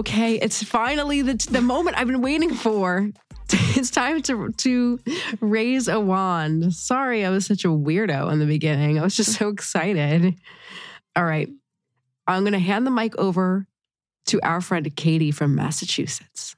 Okay, 0.00 0.36
it's 0.36 0.62
finally 0.62 1.20
the 1.20 1.34
the 1.50 1.60
moment 1.60 1.98
I've 1.98 2.06
been 2.06 2.22
waiting 2.22 2.54
for. 2.54 3.10
It's 3.76 3.90
time 3.90 4.22
to 4.22 4.50
to 4.50 4.98
raise 5.40 5.88
a 5.88 6.00
wand. 6.00 6.72
Sorry, 6.72 7.24
I 7.26 7.30
was 7.30 7.46
such 7.46 7.64
a 7.64 7.68
weirdo 7.68 8.32
in 8.32 8.38
the 8.38 8.46
beginning. 8.46 8.98
I 8.98 9.02
was 9.02 9.16
just 9.16 9.32
so 9.32 9.48
excited. 9.48 10.36
All 11.16 11.24
right, 11.24 11.48
I'm 12.26 12.42
going 12.44 12.54
to 12.54 12.58
hand 12.58 12.86
the 12.86 12.90
mic 12.90 13.18
over 13.18 13.66
to 14.26 14.40
our 14.42 14.60
friend 14.60 14.94
Katie 14.96 15.32
from 15.32 15.54
Massachusetts. 15.54 16.56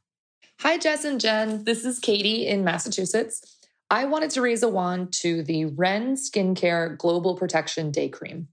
Hi, 0.61 0.79
Jess 0.79 1.05
and 1.05 1.21
Jen. 1.21 1.65
This 1.65 1.85
is 1.85 1.99
Katie 1.99 2.47
in 2.47 2.63
Massachusetts. 2.63 3.59
I 3.91 4.05
wanted 4.05 4.31
to 4.31 4.43
raise 4.43 4.63
a 4.63 4.69
wand 4.69 5.13
to 5.23 5.43
the 5.43 5.65
Ren 5.65 6.15
Skincare 6.15 6.97
Global 6.97 7.35
Protection 7.37 7.91
Day 7.91 8.09
Cream. 8.09 8.49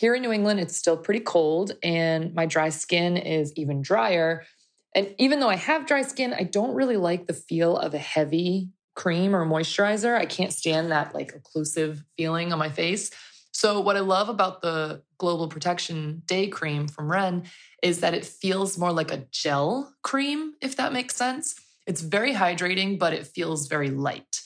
Here 0.00 0.14
in 0.14 0.22
New 0.22 0.32
England, 0.32 0.60
it's 0.60 0.78
still 0.78 0.96
pretty 0.96 1.20
cold, 1.20 1.72
and 1.82 2.32
my 2.32 2.46
dry 2.46 2.70
skin 2.70 3.18
is 3.18 3.52
even 3.54 3.82
drier. 3.82 4.46
And 4.94 5.14
even 5.18 5.40
though 5.40 5.50
I 5.50 5.56
have 5.56 5.84
dry 5.84 6.00
skin, 6.00 6.32
I 6.32 6.44
don't 6.44 6.74
really 6.74 6.96
like 6.96 7.26
the 7.26 7.34
feel 7.34 7.76
of 7.76 7.92
a 7.92 7.98
heavy 7.98 8.70
cream 8.94 9.36
or 9.36 9.44
moisturizer. 9.44 10.16
I 10.16 10.24
can't 10.24 10.54
stand 10.54 10.90
that 10.90 11.14
like 11.14 11.34
occlusive 11.34 12.02
feeling 12.16 12.50
on 12.50 12.58
my 12.58 12.70
face. 12.70 13.10
So, 13.52 13.78
what 13.78 13.98
I 13.98 14.00
love 14.00 14.30
about 14.30 14.62
the 14.62 15.02
Global 15.18 15.48
Protection 15.48 16.22
Day 16.24 16.46
Cream 16.46 16.88
from 16.88 17.12
Ren 17.12 17.42
is 17.82 18.00
that 18.00 18.14
it 18.14 18.24
feels 18.24 18.78
more 18.78 18.92
like 18.92 19.12
a 19.12 19.26
gel 19.30 19.94
cream, 20.02 20.54
if 20.62 20.76
that 20.76 20.94
makes 20.94 21.14
sense. 21.14 21.56
It's 21.86 22.00
very 22.00 22.32
hydrating, 22.32 22.98
but 22.98 23.12
it 23.12 23.26
feels 23.26 23.66
very 23.66 23.90
light. 23.90 24.40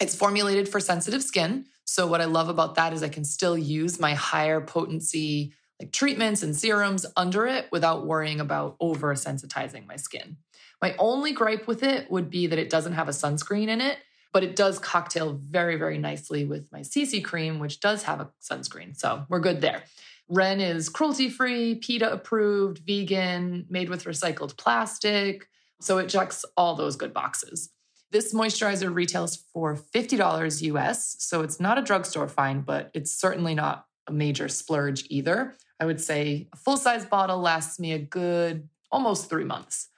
It's 0.00 0.14
formulated 0.14 0.68
for 0.68 0.78
sensitive 0.78 1.24
skin. 1.24 1.66
So, 1.84 2.06
what 2.06 2.20
I 2.20 2.26
love 2.26 2.48
about 2.48 2.74
that 2.76 2.92
is 2.92 3.02
I 3.02 3.08
can 3.08 3.24
still 3.24 3.58
use 3.58 4.00
my 4.00 4.14
higher 4.14 4.60
potency 4.60 5.54
like 5.80 5.92
treatments 5.92 6.42
and 6.42 6.56
serums 6.56 7.04
under 7.16 7.46
it 7.46 7.66
without 7.72 8.06
worrying 8.06 8.40
about 8.40 8.76
over 8.80 9.14
sensitizing 9.14 9.86
my 9.86 9.96
skin. 9.96 10.36
My 10.80 10.94
only 10.98 11.32
gripe 11.32 11.66
with 11.66 11.82
it 11.82 12.10
would 12.10 12.30
be 12.30 12.46
that 12.46 12.58
it 12.58 12.70
doesn't 12.70 12.92
have 12.92 13.08
a 13.08 13.12
sunscreen 13.12 13.68
in 13.68 13.80
it, 13.80 13.98
but 14.32 14.44
it 14.44 14.56
does 14.56 14.78
cocktail 14.78 15.40
very, 15.44 15.76
very 15.76 15.98
nicely 15.98 16.44
with 16.44 16.70
my 16.72 16.80
CC 16.80 17.22
cream, 17.22 17.58
which 17.58 17.80
does 17.80 18.04
have 18.04 18.20
a 18.20 18.30
sunscreen. 18.40 18.96
So 18.96 19.26
we're 19.28 19.40
good 19.40 19.60
there. 19.60 19.82
Ren 20.28 20.60
is 20.60 20.88
cruelty 20.88 21.28
free, 21.28 21.74
PETA 21.74 22.10
approved, 22.10 22.78
vegan, 22.86 23.66
made 23.68 23.90
with 23.90 24.04
recycled 24.04 24.56
plastic. 24.56 25.48
So 25.80 25.98
it 25.98 26.08
checks 26.08 26.44
all 26.56 26.74
those 26.74 26.96
good 26.96 27.12
boxes. 27.12 27.70
This 28.12 28.34
moisturizer 28.34 28.94
retails 28.94 29.36
for 29.52 29.74
$50 29.74 30.62
US. 30.62 31.16
So 31.18 31.40
it's 31.40 31.58
not 31.58 31.78
a 31.78 31.82
drugstore 31.82 32.28
find, 32.28 32.64
but 32.64 32.90
it's 32.92 33.10
certainly 33.10 33.54
not 33.54 33.86
a 34.06 34.12
major 34.12 34.48
splurge 34.48 35.06
either. 35.08 35.54
I 35.80 35.86
would 35.86 36.00
say 36.00 36.48
a 36.52 36.56
full 36.56 36.76
size 36.76 37.06
bottle 37.06 37.40
lasts 37.40 37.80
me 37.80 37.92
a 37.92 37.98
good 37.98 38.68
almost 38.90 39.30
three 39.30 39.44
months. 39.44 39.88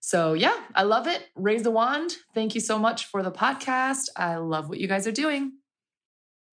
So, 0.00 0.32
yeah, 0.32 0.56
I 0.74 0.82
love 0.82 1.06
it. 1.06 1.28
Raise 1.36 1.64
a 1.64 1.70
wand. 1.70 2.16
Thank 2.34 2.54
you 2.54 2.60
so 2.60 2.78
much 2.78 3.06
for 3.06 3.22
the 3.22 3.30
podcast. 3.30 4.08
I 4.16 4.36
love 4.36 4.68
what 4.68 4.80
you 4.80 4.88
guys 4.88 5.06
are 5.06 5.12
doing. 5.12 5.52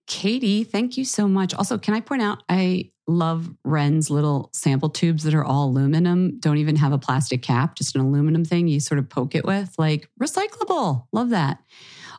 Katie, 0.06 0.64
thank 0.64 0.98
you 0.98 1.06
so 1.06 1.28
much. 1.28 1.54
Also, 1.54 1.78
can 1.78 1.94
I 1.94 2.02
point 2.02 2.22
out, 2.22 2.44
I 2.48 2.92
love 3.08 3.50
Ren's 3.64 4.10
little 4.10 4.50
sample 4.54 4.90
tubes 4.90 5.24
that 5.24 5.34
are 5.34 5.44
all 5.44 5.70
aluminum, 5.70 6.40
don't 6.40 6.58
even 6.58 6.76
have 6.76 6.92
a 6.92 6.98
plastic 6.98 7.42
cap, 7.42 7.76
just 7.76 7.96
an 7.96 8.02
aluminum 8.02 8.44
thing 8.44 8.68
you 8.68 8.80
sort 8.80 9.00
of 9.00 9.10
poke 9.10 9.34
it 9.34 9.46
with, 9.46 9.74
like 9.78 10.10
recyclable. 10.22 11.06
Love 11.12 11.30
that. 11.30 11.60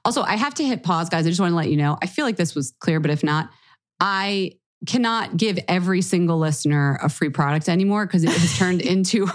Also, 0.05 0.23
I 0.23 0.37
have 0.37 0.55
to 0.55 0.65
hit 0.65 0.83
pause, 0.83 1.09
guys. 1.09 1.27
I 1.27 1.31
just 1.31 1.41
want 1.41 1.53
to 1.53 1.57
let 1.57 1.69
you 1.69 1.77
know. 1.77 1.99
I 2.01 2.07
feel 2.07 2.25
like 2.25 2.37
this 2.37 2.55
was 2.55 2.73
clear, 2.81 3.01
but 3.01 3.11
if 3.11 3.23
not, 3.23 3.51
I 4.01 4.53
cannot 4.87 5.37
give 5.37 5.59
every 5.69 6.03
single 6.03 6.39
listener 6.39 6.99
a 7.03 7.09
free 7.09 7.31
product 7.31 7.69
anymore 7.69 8.07
because 8.07 8.25
it 8.25 8.31
has 8.31 8.57
turned 8.57 8.81
into 8.81 9.29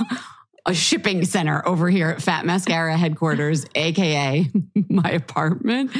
a 0.65 0.73
shipping 0.73 1.25
center 1.25 1.65
over 1.67 1.89
here 1.89 2.09
at 2.09 2.21
Fat 2.21 2.45
Mascara 2.45 2.97
headquarters, 2.97 3.65
aka 3.75 4.49
my 4.89 5.11
apartment. 5.11 5.91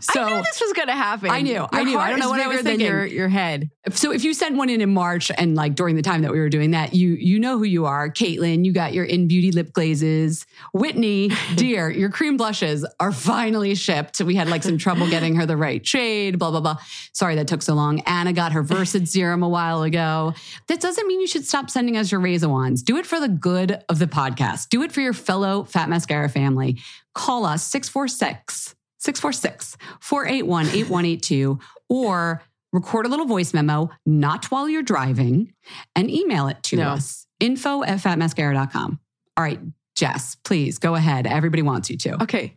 So 0.00 0.22
I 0.22 0.36
knew 0.36 0.42
this 0.42 0.60
was 0.60 0.72
going 0.72 0.88
to 0.88 0.94
happen. 0.94 1.30
I 1.30 1.40
knew. 1.40 1.52
Your 1.52 1.68
I 1.72 1.82
knew. 1.82 1.98
I 1.98 2.10
don't 2.10 2.20
know 2.20 2.30
what 2.30 2.40
I 2.40 2.46
was 2.46 2.62
thinking. 2.62 2.86
Your, 2.86 3.04
your 3.04 3.28
head. 3.28 3.70
So 3.90 4.12
if 4.12 4.24
you 4.24 4.32
sent 4.32 4.56
one 4.56 4.70
in 4.70 4.80
in 4.80 4.92
March 4.92 5.30
and 5.36 5.54
like 5.54 5.74
during 5.74 5.96
the 5.96 6.02
time 6.02 6.22
that 6.22 6.32
we 6.32 6.38
were 6.38 6.48
doing 6.48 6.70
that, 6.72 6.94
you 6.94 7.10
you 7.14 7.40
know 7.40 7.58
who 7.58 7.64
you 7.64 7.86
are, 7.86 8.08
Caitlin. 8.08 8.64
You 8.64 8.72
got 8.72 8.94
your 8.94 9.04
in 9.04 9.26
beauty 9.26 9.50
lip 9.50 9.72
glazes. 9.72 10.46
Whitney, 10.72 11.30
dear, 11.56 11.90
your 11.90 12.10
cream 12.10 12.36
blushes 12.36 12.86
are 13.00 13.12
finally 13.12 13.74
shipped. 13.74 14.20
We 14.20 14.36
had 14.36 14.48
like 14.48 14.62
some 14.62 14.78
trouble 14.78 15.08
getting 15.08 15.34
her 15.36 15.46
the 15.46 15.56
right 15.56 15.84
shade. 15.84 16.38
Blah 16.38 16.52
blah 16.52 16.60
blah. 16.60 16.78
Sorry 17.12 17.34
that 17.34 17.48
took 17.48 17.62
so 17.62 17.74
long. 17.74 18.00
Anna 18.00 18.32
got 18.32 18.52
her 18.52 18.62
Versed 18.62 19.08
serum 19.08 19.42
a 19.42 19.48
while 19.48 19.82
ago. 19.82 20.34
That 20.68 20.80
doesn't 20.80 21.06
mean 21.06 21.20
you 21.20 21.26
should 21.26 21.46
stop 21.46 21.68
sending 21.68 21.96
us 21.96 22.12
your 22.12 22.20
razor 22.20 22.48
wands. 22.48 22.82
Do 22.82 22.96
it 22.96 23.06
for 23.06 23.18
the 23.18 23.28
good 23.28 23.82
of 23.88 23.98
the 23.98 24.03
podcast. 24.06 24.68
Do 24.68 24.82
it 24.82 24.92
for 24.92 25.00
your 25.00 25.12
fellow 25.12 25.64
Fat 25.64 25.88
Mascara 25.88 26.28
family. 26.28 26.78
Call 27.14 27.44
us 27.44 27.62
646 27.64 28.74
646 28.98 29.76
481 30.00 30.66
8182 30.66 31.58
or 31.88 32.42
record 32.72 33.06
a 33.06 33.08
little 33.08 33.26
voice 33.26 33.52
memo, 33.54 33.90
not 34.06 34.46
while 34.50 34.68
you're 34.68 34.82
driving, 34.82 35.52
and 35.94 36.10
email 36.10 36.48
it 36.48 36.62
to 36.64 36.76
No. 36.76 36.88
us 36.90 37.26
info 37.38 37.82
at 37.84 37.98
fatmascara.com. 37.98 38.98
All 39.36 39.44
right, 39.44 39.60
Jess, 39.94 40.36
please 40.44 40.78
go 40.78 40.94
ahead. 40.94 41.26
Everybody 41.26 41.62
wants 41.62 41.90
you 41.90 41.96
to. 41.98 42.22
Okay. 42.22 42.56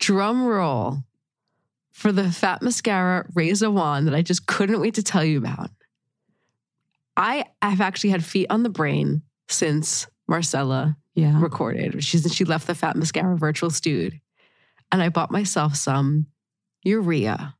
Drum 0.00 0.44
roll 0.44 0.98
for 1.92 2.12
the 2.12 2.30
Fat 2.30 2.60
Mascara 2.62 3.26
Razor 3.34 3.70
Wand 3.70 4.06
that 4.06 4.14
I 4.14 4.22
just 4.22 4.46
couldn't 4.46 4.80
wait 4.80 4.94
to 4.94 5.02
tell 5.02 5.24
you 5.24 5.38
about. 5.38 5.70
I 7.16 7.44
have 7.62 7.80
actually 7.80 8.10
had 8.10 8.24
feet 8.24 8.46
on 8.50 8.62
the 8.62 8.68
brain 8.68 9.22
since 9.48 10.06
Marcella 10.28 10.96
Yeah. 11.14 11.40
recorded. 11.40 12.02
She's 12.04 12.32
she 12.34 12.44
left 12.44 12.66
the 12.66 12.74
Fat 12.74 12.96
Mascara 12.96 13.36
virtual 13.36 13.70
stude. 13.70 14.20
And 14.92 15.02
I 15.02 15.08
bought 15.08 15.30
myself 15.30 15.74
some 15.76 16.26
urea. 16.82 17.54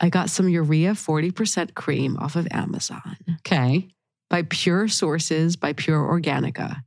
I 0.00 0.08
got 0.10 0.30
some 0.30 0.48
urea 0.48 0.92
40% 0.92 1.74
cream 1.74 2.16
off 2.18 2.36
of 2.36 2.46
Amazon 2.52 3.16
Okay. 3.38 3.88
by 4.30 4.42
Pure 4.42 4.88
Sources 4.88 5.56
by 5.56 5.72
PurOrganica. 5.72 6.82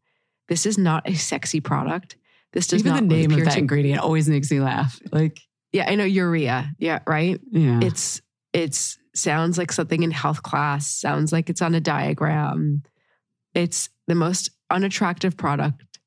This 0.47 0.65
is 0.65 0.77
not 0.77 1.07
a 1.09 1.15
sexy 1.15 1.59
product. 1.59 2.15
This 2.53 2.67
does 2.67 2.81
Even 2.81 2.93
not 2.93 2.99
the 3.01 3.07
name 3.07 3.31
of 3.31 3.43
that 3.43 3.53
to- 3.53 3.59
ingredient 3.59 3.99
always 4.01 4.29
makes 4.29 4.49
me 4.51 4.59
laugh. 4.59 4.99
Like, 5.11 5.39
Yeah, 5.73 5.89
I 5.89 5.95
know 5.95 6.03
urea. 6.03 6.73
Yeah, 6.79 6.99
right. 7.07 7.39
yeah. 7.51 7.79
It's 7.81 8.21
it's 8.53 8.97
sounds 9.15 9.57
like 9.57 9.71
something 9.71 10.03
in 10.03 10.11
health 10.11 10.43
class. 10.43 10.85
Sounds 10.87 11.31
like 11.31 11.49
it's 11.49 11.61
on 11.61 11.73
a 11.75 11.79
diagram. 11.81 12.83
It's 13.53 13.89
the 14.07 14.15
most 14.15 14.49
unattractive 14.71 15.37
product 15.37 15.99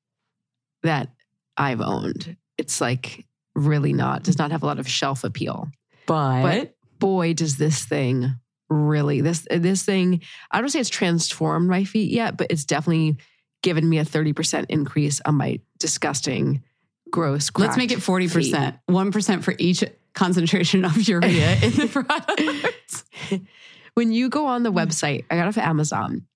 that 0.83 1.09
I've 1.57 1.81
owned. 1.81 2.37
It's 2.59 2.81
like 2.81 3.27
really 3.55 3.93
not 3.93 4.23
does 4.23 4.39
not 4.39 4.51
have 4.51 4.63
a 4.63 4.67
lot 4.67 4.79
of 4.79 4.89
shelf 4.89 5.25
appeal. 5.25 5.69
but, 6.07 6.43
But 6.43 6.75
boy, 6.99 7.35
does 7.35 7.57
this 7.57 7.85
thing 7.85 8.35
really 8.69 9.21
this 9.21 9.47
this 9.51 9.85
thing. 9.85 10.21
I 10.51 10.61
don't 10.61 10.69
say 10.69 10.81
it's 10.81 10.89
transformed 10.89 11.69
my 11.69 11.85
feet 11.85 12.11
yet, 12.11 12.37
but 12.37 12.49
it's 12.51 12.65
definitely 12.65 13.17
given 13.63 13.89
me 13.89 13.99
a 13.99 14.05
30% 14.05 14.67
increase 14.69 15.21
on 15.25 15.37
my 15.37 15.59
disgusting, 15.79 16.63
gross. 17.11 17.51
Let's 17.57 17.79
make 17.79 17.93
it 17.93 17.99
40%. 17.99 18.79
1% 18.91 19.43
for 19.43 19.55
each 19.59 19.83
concentration 20.15 20.85
of 20.85 21.09
urea 21.09 21.53
in 21.63 21.71
the 21.73 21.89
product. 21.91 23.05
when 23.95 24.13
you 24.13 24.29
go 24.29 24.47
on 24.47 24.63
the 24.63 24.73
website, 24.73 25.25
I 25.31 25.37
got 25.37 25.49
off 25.49 25.57
of 25.57 25.63
Amazon. 25.63 26.27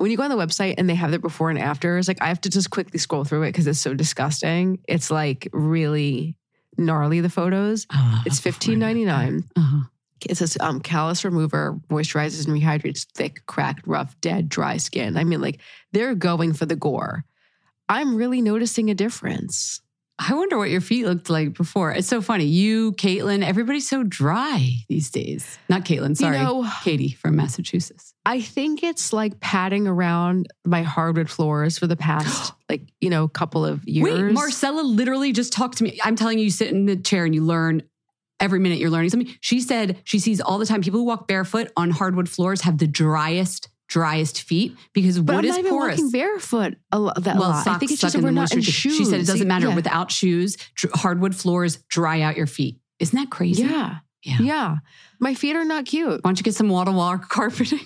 When 0.00 0.10
you 0.10 0.16
go 0.16 0.22
on 0.22 0.30
the 0.30 0.36
website 0.36 0.76
and 0.78 0.88
they 0.88 0.94
have 0.94 1.10
the 1.10 1.18
before 1.18 1.50
and 1.50 1.58
afters, 1.58 2.08
like 2.08 2.22
I 2.22 2.28
have 2.28 2.40
to 2.40 2.48
just 2.48 2.70
quickly 2.70 2.98
scroll 2.98 3.24
through 3.24 3.42
it 3.42 3.48
because 3.48 3.66
it's 3.66 3.78
so 3.78 3.92
disgusting. 3.92 4.78
It's 4.88 5.10
like 5.10 5.46
really 5.52 6.36
gnarly, 6.78 7.20
the 7.20 7.28
photos. 7.28 7.86
Oh, 7.92 8.22
It's 8.24 8.40
fifteen 8.40 8.78
ninety 8.78 9.04
nine. 9.04 9.44
It 10.26 10.36
says 10.38 10.56
um, 10.58 10.80
callus 10.80 11.22
remover 11.22 11.78
moisturizes 11.90 12.46
and 12.46 12.56
rehydrates 12.56 13.06
thick, 13.14 13.44
cracked, 13.44 13.86
rough, 13.86 14.18
dead, 14.22 14.48
dry 14.48 14.78
skin. 14.78 15.18
I 15.18 15.24
mean, 15.24 15.42
like 15.42 15.60
they're 15.92 16.14
going 16.14 16.54
for 16.54 16.64
the 16.64 16.76
gore. 16.76 17.24
I'm 17.90 18.16
really 18.16 18.40
noticing 18.40 18.88
a 18.88 18.94
difference. 18.94 19.82
I 20.22 20.34
wonder 20.34 20.58
what 20.58 20.68
your 20.68 20.82
feet 20.82 21.06
looked 21.06 21.30
like 21.30 21.54
before. 21.54 21.92
It's 21.92 22.06
so 22.06 22.20
funny. 22.20 22.44
You, 22.44 22.92
Caitlin, 22.92 23.42
everybody's 23.42 23.88
so 23.88 24.02
dry 24.02 24.74
these 24.88 25.10
days. 25.10 25.58
Not 25.70 25.86
Caitlin, 25.86 26.14
sorry. 26.14 26.38
know- 26.38 26.68
Katie 26.84 27.12
from 27.12 27.36
Massachusetts. 27.36 28.12
I 28.26 28.42
think 28.42 28.82
it's 28.82 29.14
like 29.14 29.40
padding 29.40 29.88
around 29.88 30.48
my 30.66 30.82
hardwood 30.82 31.30
floors 31.30 31.78
for 31.78 31.86
the 31.86 31.96
past, 31.96 32.52
like, 32.68 32.82
you 33.00 33.08
know, 33.08 33.28
couple 33.28 33.64
of 33.64 33.82
years. 33.88 34.22
Wait, 34.22 34.32
Marcella 34.34 34.82
literally 34.82 35.32
just 35.32 35.54
talked 35.54 35.78
to 35.78 35.84
me. 35.84 35.98
I'm 36.04 36.16
telling 36.16 36.38
you, 36.38 36.44
you 36.44 36.50
sit 36.50 36.68
in 36.68 36.84
the 36.84 36.96
chair 36.96 37.24
and 37.24 37.34
you 37.34 37.42
learn 37.42 37.82
every 38.40 38.58
minute 38.58 38.78
you're 38.78 38.90
learning 38.90 39.08
something. 39.08 39.34
She 39.40 39.60
said 39.60 40.00
she 40.04 40.18
sees 40.18 40.38
all 40.38 40.58
the 40.58 40.66
time 40.66 40.82
people 40.82 41.00
who 41.00 41.06
walk 41.06 41.28
barefoot 41.28 41.72
on 41.78 41.90
hardwood 41.90 42.28
floors 42.28 42.60
have 42.62 42.76
the 42.76 42.86
driest, 42.86 43.69
driest 43.90 44.42
feet 44.42 44.76
because 44.94 45.18
but 45.20 45.34
wood 45.36 45.44
I'm 45.44 45.50
is 45.50 45.56
not 45.56 45.58
even 45.60 45.70
porous. 45.72 45.98
walking 45.98 46.10
barefoot 46.12 46.74
a 46.92 46.98
lot. 46.98 47.22
That 47.24 47.36
well, 47.36 47.50
lot. 47.50 47.64
socks 47.64 47.76
I 47.76 47.78
think 47.78 47.90
it's 47.90 48.00
just 48.00 48.14
in 48.14 48.22
we're 48.22 48.30
not 48.30 48.52
in 48.54 48.62
shoes. 48.62 48.96
She 48.96 49.04
said 49.04 49.20
it 49.20 49.26
doesn't 49.26 49.48
matter 49.48 49.68
Yeah. 49.68 49.74
without 49.74 50.10
shoes. 50.10 50.56
dr- 50.76 50.94
Hardwood 50.94 51.34
floors 51.34 51.76
dry 51.88 52.20
out 52.22 52.36
your 52.36 52.46
feet. 52.46 52.78
Isn't 53.00 53.18
that 53.18 53.30
crazy? 53.30 53.64
Yeah. 53.64 53.96
Yeah. 54.22 54.38
Yeah. 54.40 54.76
My 55.18 55.34
feet 55.34 55.56
are 55.56 55.64
not 55.64 55.84
cute. 55.86 56.08
Why 56.22 56.28
don't 56.28 56.38
you 56.38 56.42
get 56.44 56.54
some 56.54 56.68
wall 56.68 56.84
to 56.84 56.92
wall 56.92 57.18
carpeting? 57.28 57.80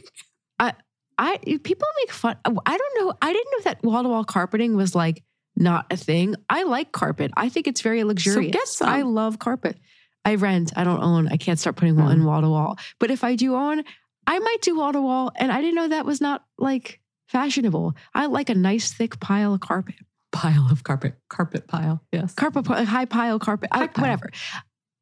I 0.61 0.75
I 1.19 1.39
people 1.63 1.89
make 2.03 2.13
fun. 2.13 2.37
Oh, 2.45 2.61
I 2.67 2.77
don't 2.77 3.07
know. 3.07 3.15
I 3.23 3.33
didn't 3.33 3.53
know 3.53 3.63
that 3.65 3.83
wall 3.83 4.03
to 4.03 4.09
wall 4.09 4.25
carpeting 4.25 4.77
was 4.77 4.95
like 4.95 5.23
not 5.57 5.87
a 5.91 5.97
thing. 5.97 6.35
I 6.51 6.65
like 6.65 6.93
carpet. 6.93 7.31
I 7.37 7.49
think 7.49 7.67
it's 7.67 7.81
very 7.81 8.05
luxurious. 8.05 8.77
some. 8.77 8.89
I 8.89 9.03
love 9.03 9.39
carpet. 9.39 9.79
I 10.25 10.35
rent. 10.37 10.73
I 10.77 10.85
don't 10.85 11.03
own. 11.03 11.29
I 11.29 11.37
can't 11.37 11.59
start 11.59 11.77
putting 11.77 11.97
wall 11.97 12.09
in 12.11 12.25
wall 12.25 12.41
to 12.41 12.49
wall. 12.49 12.79
But 12.99 13.11
if 13.11 13.23
I 13.25 13.37
do 13.37 13.55
own, 13.55 13.85
I 14.27 14.39
might 14.39 14.63
do 14.63 14.77
wall 14.79 14.93
to 14.93 15.01
wall. 15.01 15.33
And 15.37 15.51
I 15.53 15.61
didn't 15.61 15.75
know 15.77 15.89
that 15.89 16.07
was 16.07 16.21
not 16.21 16.45
like 16.59 17.01
fashionable. 17.29 17.95
I 18.15 18.27
like 18.27 18.49
a 18.51 18.55
nice 18.55 18.93
thick 18.93 19.21
pile 19.21 19.55
of 19.55 19.61
carpet. 19.61 19.97
Pile 20.33 20.69
of 20.71 20.83
carpet. 20.83 21.15
Carpet 21.29 21.67
pile. 21.69 22.03
Yes. 22.13 22.35
Carpet, 22.35 22.67
high 22.67 23.05
pile 23.05 23.39
carpet. 23.39 23.69
I, 23.73 23.87
pile. 23.87 24.03
whatever. 24.03 24.31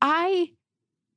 I 0.00 0.50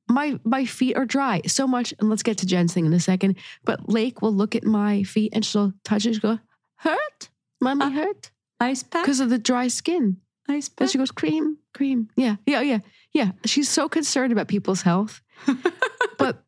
my 0.08 0.38
my 0.44 0.64
feet 0.64 0.96
are 0.96 1.04
dry 1.04 1.42
so 1.46 1.66
much. 1.66 1.92
And 1.98 2.08
let's 2.08 2.22
get 2.22 2.38
to 2.38 2.46
Jen's 2.46 2.72
thing 2.72 2.86
in 2.86 2.92
a 2.92 3.00
second. 3.00 3.36
But 3.64 3.88
Lake 3.88 4.22
will 4.22 4.32
look 4.32 4.54
at 4.54 4.64
my 4.64 5.02
feet 5.02 5.32
and 5.34 5.44
she'll 5.44 5.72
touch 5.84 6.06
it. 6.06 6.14
She'll 6.14 6.36
go, 6.36 6.38
hurt, 6.76 7.28
mommy, 7.60 7.86
Uh, 7.86 7.90
hurt, 7.90 8.30
Ice 8.60 8.82
pack. 8.82 9.02
because 9.04 9.20
of 9.20 9.30
the 9.30 9.38
dry 9.38 9.68
skin. 9.68 10.18
Ice 10.48 10.70
And 10.78 10.88
she 10.88 10.96
goes, 10.98 11.10
cream, 11.10 11.58
cream. 11.74 12.08
Yeah, 12.16 12.36
yeah, 12.46 12.60
yeah, 12.60 12.78
yeah. 13.12 13.32
She's 13.44 13.68
so 13.68 13.88
concerned 13.88 14.30
about 14.32 14.46
people's 14.46 14.82
health. 14.82 15.20
but 16.18 16.44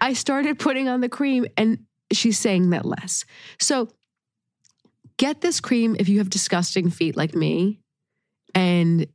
I 0.00 0.14
started 0.14 0.58
putting 0.58 0.88
on 0.88 1.00
the 1.00 1.08
cream 1.08 1.46
and 1.56 1.84
she's 2.12 2.38
saying 2.38 2.70
that 2.70 2.84
less. 2.84 3.24
So 3.60 3.88
get 5.16 5.40
this 5.40 5.60
cream 5.60 5.96
if 5.98 6.08
you 6.08 6.18
have 6.18 6.30
disgusting 6.30 6.90
feet 6.90 7.16
like 7.16 7.34
me 7.34 7.80
and 8.54 9.06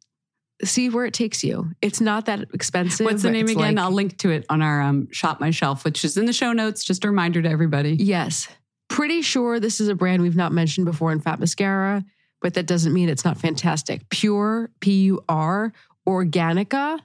see 0.64 0.90
where 0.90 1.06
it 1.06 1.14
takes 1.14 1.44
you. 1.44 1.72
It's 1.82 2.00
not 2.00 2.26
that 2.28 2.48
expensive. 2.54 3.06
What's 3.06 3.24
the 3.24 3.32
name 3.32 3.46
it's 3.46 3.54
again? 3.54 3.76
like- 3.76 3.84
I'll 3.84 3.92
link 3.92 4.18
to 4.20 4.30
it 4.30 4.46
on 4.50 4.62
our 4.62 4.82
um, 4.82 5.08
Shop 5.12 5.42
My 5.42 5.52
Shelf, 5.52 5.84
which 5.84 6.06
is 6.06 6.18
in 6.18 6.26
the 6.26 6.34
show 6.34 6.54
notes. 6.54 6.84
Just 6.84 7.04
a 7.04 7.10
reminder 7.10 7.42
to 7.42 7.50
everybody. 7.50 7.94
Yes. 8.00 8.48
Pretty 8.88 9.22
sure 9.22 9.60
this 9.60 9.82
is 9.82 9.88
a 9.88 9.96
brand 9.96 10.22
we've 10.22 10.36
not 10.36 10.52
mentioned 10.52 10.86
before 10.86 11.12
in 11.12 11.20
Fat 11.20 11.40
Mascara, 11.40 12.06
but 12.42 12.54
that 12.54 12.68
doesn't 12.68 12.94
mean 12.94 13.10
it's 13.10 13.26
not 13.26 13.38
fantastic. 13.38 14.08
Pure, 14.10 14.70
P 14.80 15.06
U 15.06 15.24
R, 15.28 15.74
Organica, 16.08 17.00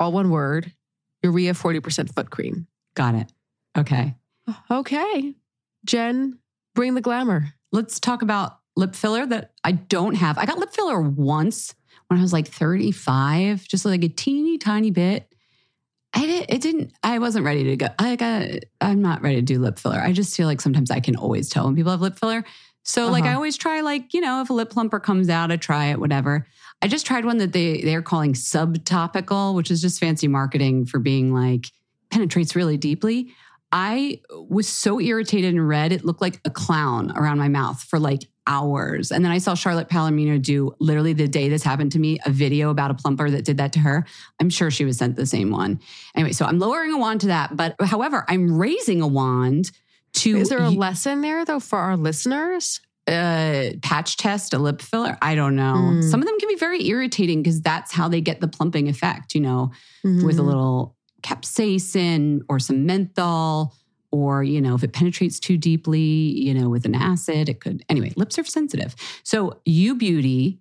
all 0.00 0.10
one 0.12 0.30
word, 0.30 0.72
Urea 1.22 1.52
40% 1.52 2.14
foot 2.14 2.30
cream. 2.30 2.66
Got 2.98 3.14
it. 3.14 3.32
Okay. 3.78 4.16
Okay. 4.70 5.34
Jen, 5.86 6.38
bring 6.74 6.94
the 6.94 7.00
glamour. 7.00 7.54
Let's 7.70 8.00
talk 8.00 8.22
about 8.22 8.58
lip 8.76 8.96
filler 8.96 9.24
that 9.24 9.52
I 9.62 9.72
don't 9.72 10.16
have. 10.16 10.36
I 10.36 10.46
got 10.46 10.58
lip 10.58 10.72
filler 10.72 11.00
once 11.00 11.74
when 12.08 12.18
I 12.18 12.22
was 12.22 12.32
like 12.32 12.48
35, 12.48 13.68
just 13.68 13.84
like 13.84 14.02
a 14.02 14.08
teeny 14.08 14.58
tiny 14.58 14.90
bit. 14.90 15.32
I 16.12 16.26
did, 16.26 16.46
it 16.48 16.60
didn't, 16.60 16.92
I 17.04 17.20
wasn't 17.20 17.44
ready 17.44 17.64
to 17.64 17.76
go. 17.76 17.86
I 18.00 18.16
got, 18.16 18.48
I'm 18.80 19.00
not 19.00 19.22
ready 19.22 19.36
to 19.36 19.42
do 19.42 19.60
lip 19.60 19.78
filler. 19.78 20.00
I 20.00 20.12
just 20.12 20.36
feel 20.36 20.46
like 20.48 20.60
sometimes 20.60 20.90
I 20.90 20.98
can 21.00 21.14
always 21.14 21.48
tell 21.48 21.66
when 21.66 21.76
people 21.76 21.92
have 21.92 22.00
lip 22.00 22.18
filler. 22.18 22.44
So 22.84 23.08
like 23.08 23.22
Uh-huh. 23.24 23.32
I 23.32 23.34
always 23.36 23.56
try 23.56 23.82
like, 23.82 24.12
you 24.12 24.20
know, 24.20 24.40
if 24.40 24.50
a 24.50 24.54
lip 24.54 24.70
plumper 24.70 24.98
comes 24.98 25.28
out, 25.28 25.52
I 25.52 25.56
try 25.56 25.86
it, 25.86 26.00
whatever. 26.00 26.46
I 26.82 26.88
just 26.88 27.06
tried 27.06 27.24
one 27.26 27.38
that 27.38 27.52
they 27.52 27.82
they're 27.82 28.02
calling 28.02 28.32
subtopical, 28.32 29.54
which 29.54 29.70
is 29.70 29.80
just 29.82 30.00
fancy 30.00 30.26
marketing 30.26 30.86
for 30.86 30.98
being 30.98 31.32
like 31.32 31.70
penetrates 32.10 32.54
really 32.56 32.76
deeply. 32.76 33.32
I 33.70 34.20
was 34.30 34.66
so 34.66 34.98
irritated 34.98 35.54
and 35.54 35.68
red, 35.68 35.92
it 35.92 36.04
looked 36.04 36.22
like 36.22 36.40
a 36.46 36.50
clown 36.50 37.12
around 37.16 37.36
my 37.38 37.48
mouth 37.48 37.82
for 37.82 37.98
like 37.98 38.22
hours. 38.46 39.12
And 39.12 39.22
then 39.22 39.30
I 39.30 39.36
saw 39.36 39.54
Charlotte 39.54 39.90
Palermino 39.90 40.40
do 40.40 40.72
literally 40.80 41.12
the 41.12 41.28
day 41.28 41.50
this 41.50 41.62
happened 41.62 41.92
to 41.92 41.98
me, 41.98 42.18
a 42.24 42.30
video 42.30 42.70
about 42.70 42.90
a 42.90 42.94
plumper 42.94 43.28
that 43.30 43.44
did 43.44 43.58
that 43.58 43.74
to 43.74 43.80
her. 43.80 44.06
I'm 44.40 44.48
sure 44.48 44.70
she 44.70 44.86
was 44.86 44.96
sent 44.96 45.16
the 45.16 45.26
same 45.26 45.50
one. 45.50 45.80
Anyway, 46.14 46.32
so 46.32 46.46
I'm 46.46 46.58
lowering 46.58 46.92
a 46.92 46.98
wand 46.98 47.20
to 47.22 47.26
that. 47.26 47.54
But 47.58 47.76
however, 47.82 48.24
I'm 48.26 48.56
raising 48.56 49.02
a 49.02 49.06
wand 49.06 49.70
to 50.14 50.38
Is 50.38 50.48
there 50.48 50.60
a 50.60 50.70
y- 50.70 50.76
lesson 50.76 51.20
there, 51.20 51.44
though, 51.44 51.60
for 51.60 51.78
our 51.78 51.96
listeners? 51.98 52.80
uh, 53.06 53.70
patch 53.80 54.18
test, 54.18 54.52
a 54.52 54.58
lip 54.58 54.82
filler. 54.82 55.16
I 55.22 55.34
don't 55.34 55.56
know. 55.56 55.72
Mm. 55.76 56.10
Some 56.10 56.20
of 56.20 56.26
them 56.26 56.38
can 56.38 56.46
be 56.48 56.56
very 56.56 56.86
irritating 56.88 57.42
because 57.42 57.62
that's 57.62 57.90
how 57.90 58.06
they 58.06 58.20
get 58.20 58.42
the 58.42 58.48
plumping 58.48 58.86
effect, 58.86 59.34
you 59.34 59.40
know, 59.40 59.70
with 60.04 60.38
a 60.38 60.42
Mhm. 60.42 60.46
little 60.46 60.94
capsaicin 61.22 62.40
or 62.48 62.58
some 62.58 62.86
menthol. 62.86 63.74
Or, 64.10 64.42
you 64.42 64.62
know, 64.62 64.74
if 64.74 64.82
it 64.82 64.94
penetrates 64.94 65.38
too 65.38 65.58
deeply, 65.58 66.00
you 66.00 66.54
know, 66.54 66.70
with 66.70 66.86
an 66.86 66.94
acid, 66.94 67.50
it 67.50 67.60
could. 67.60 67.84
Anyway, 67.90 68.14
lips 68.16 68.38
are 68.38 68.44
sensitive. 68.44 68.96
So, 69.22 69.60
U 69.66 69.94
Beauty 69.96 70.60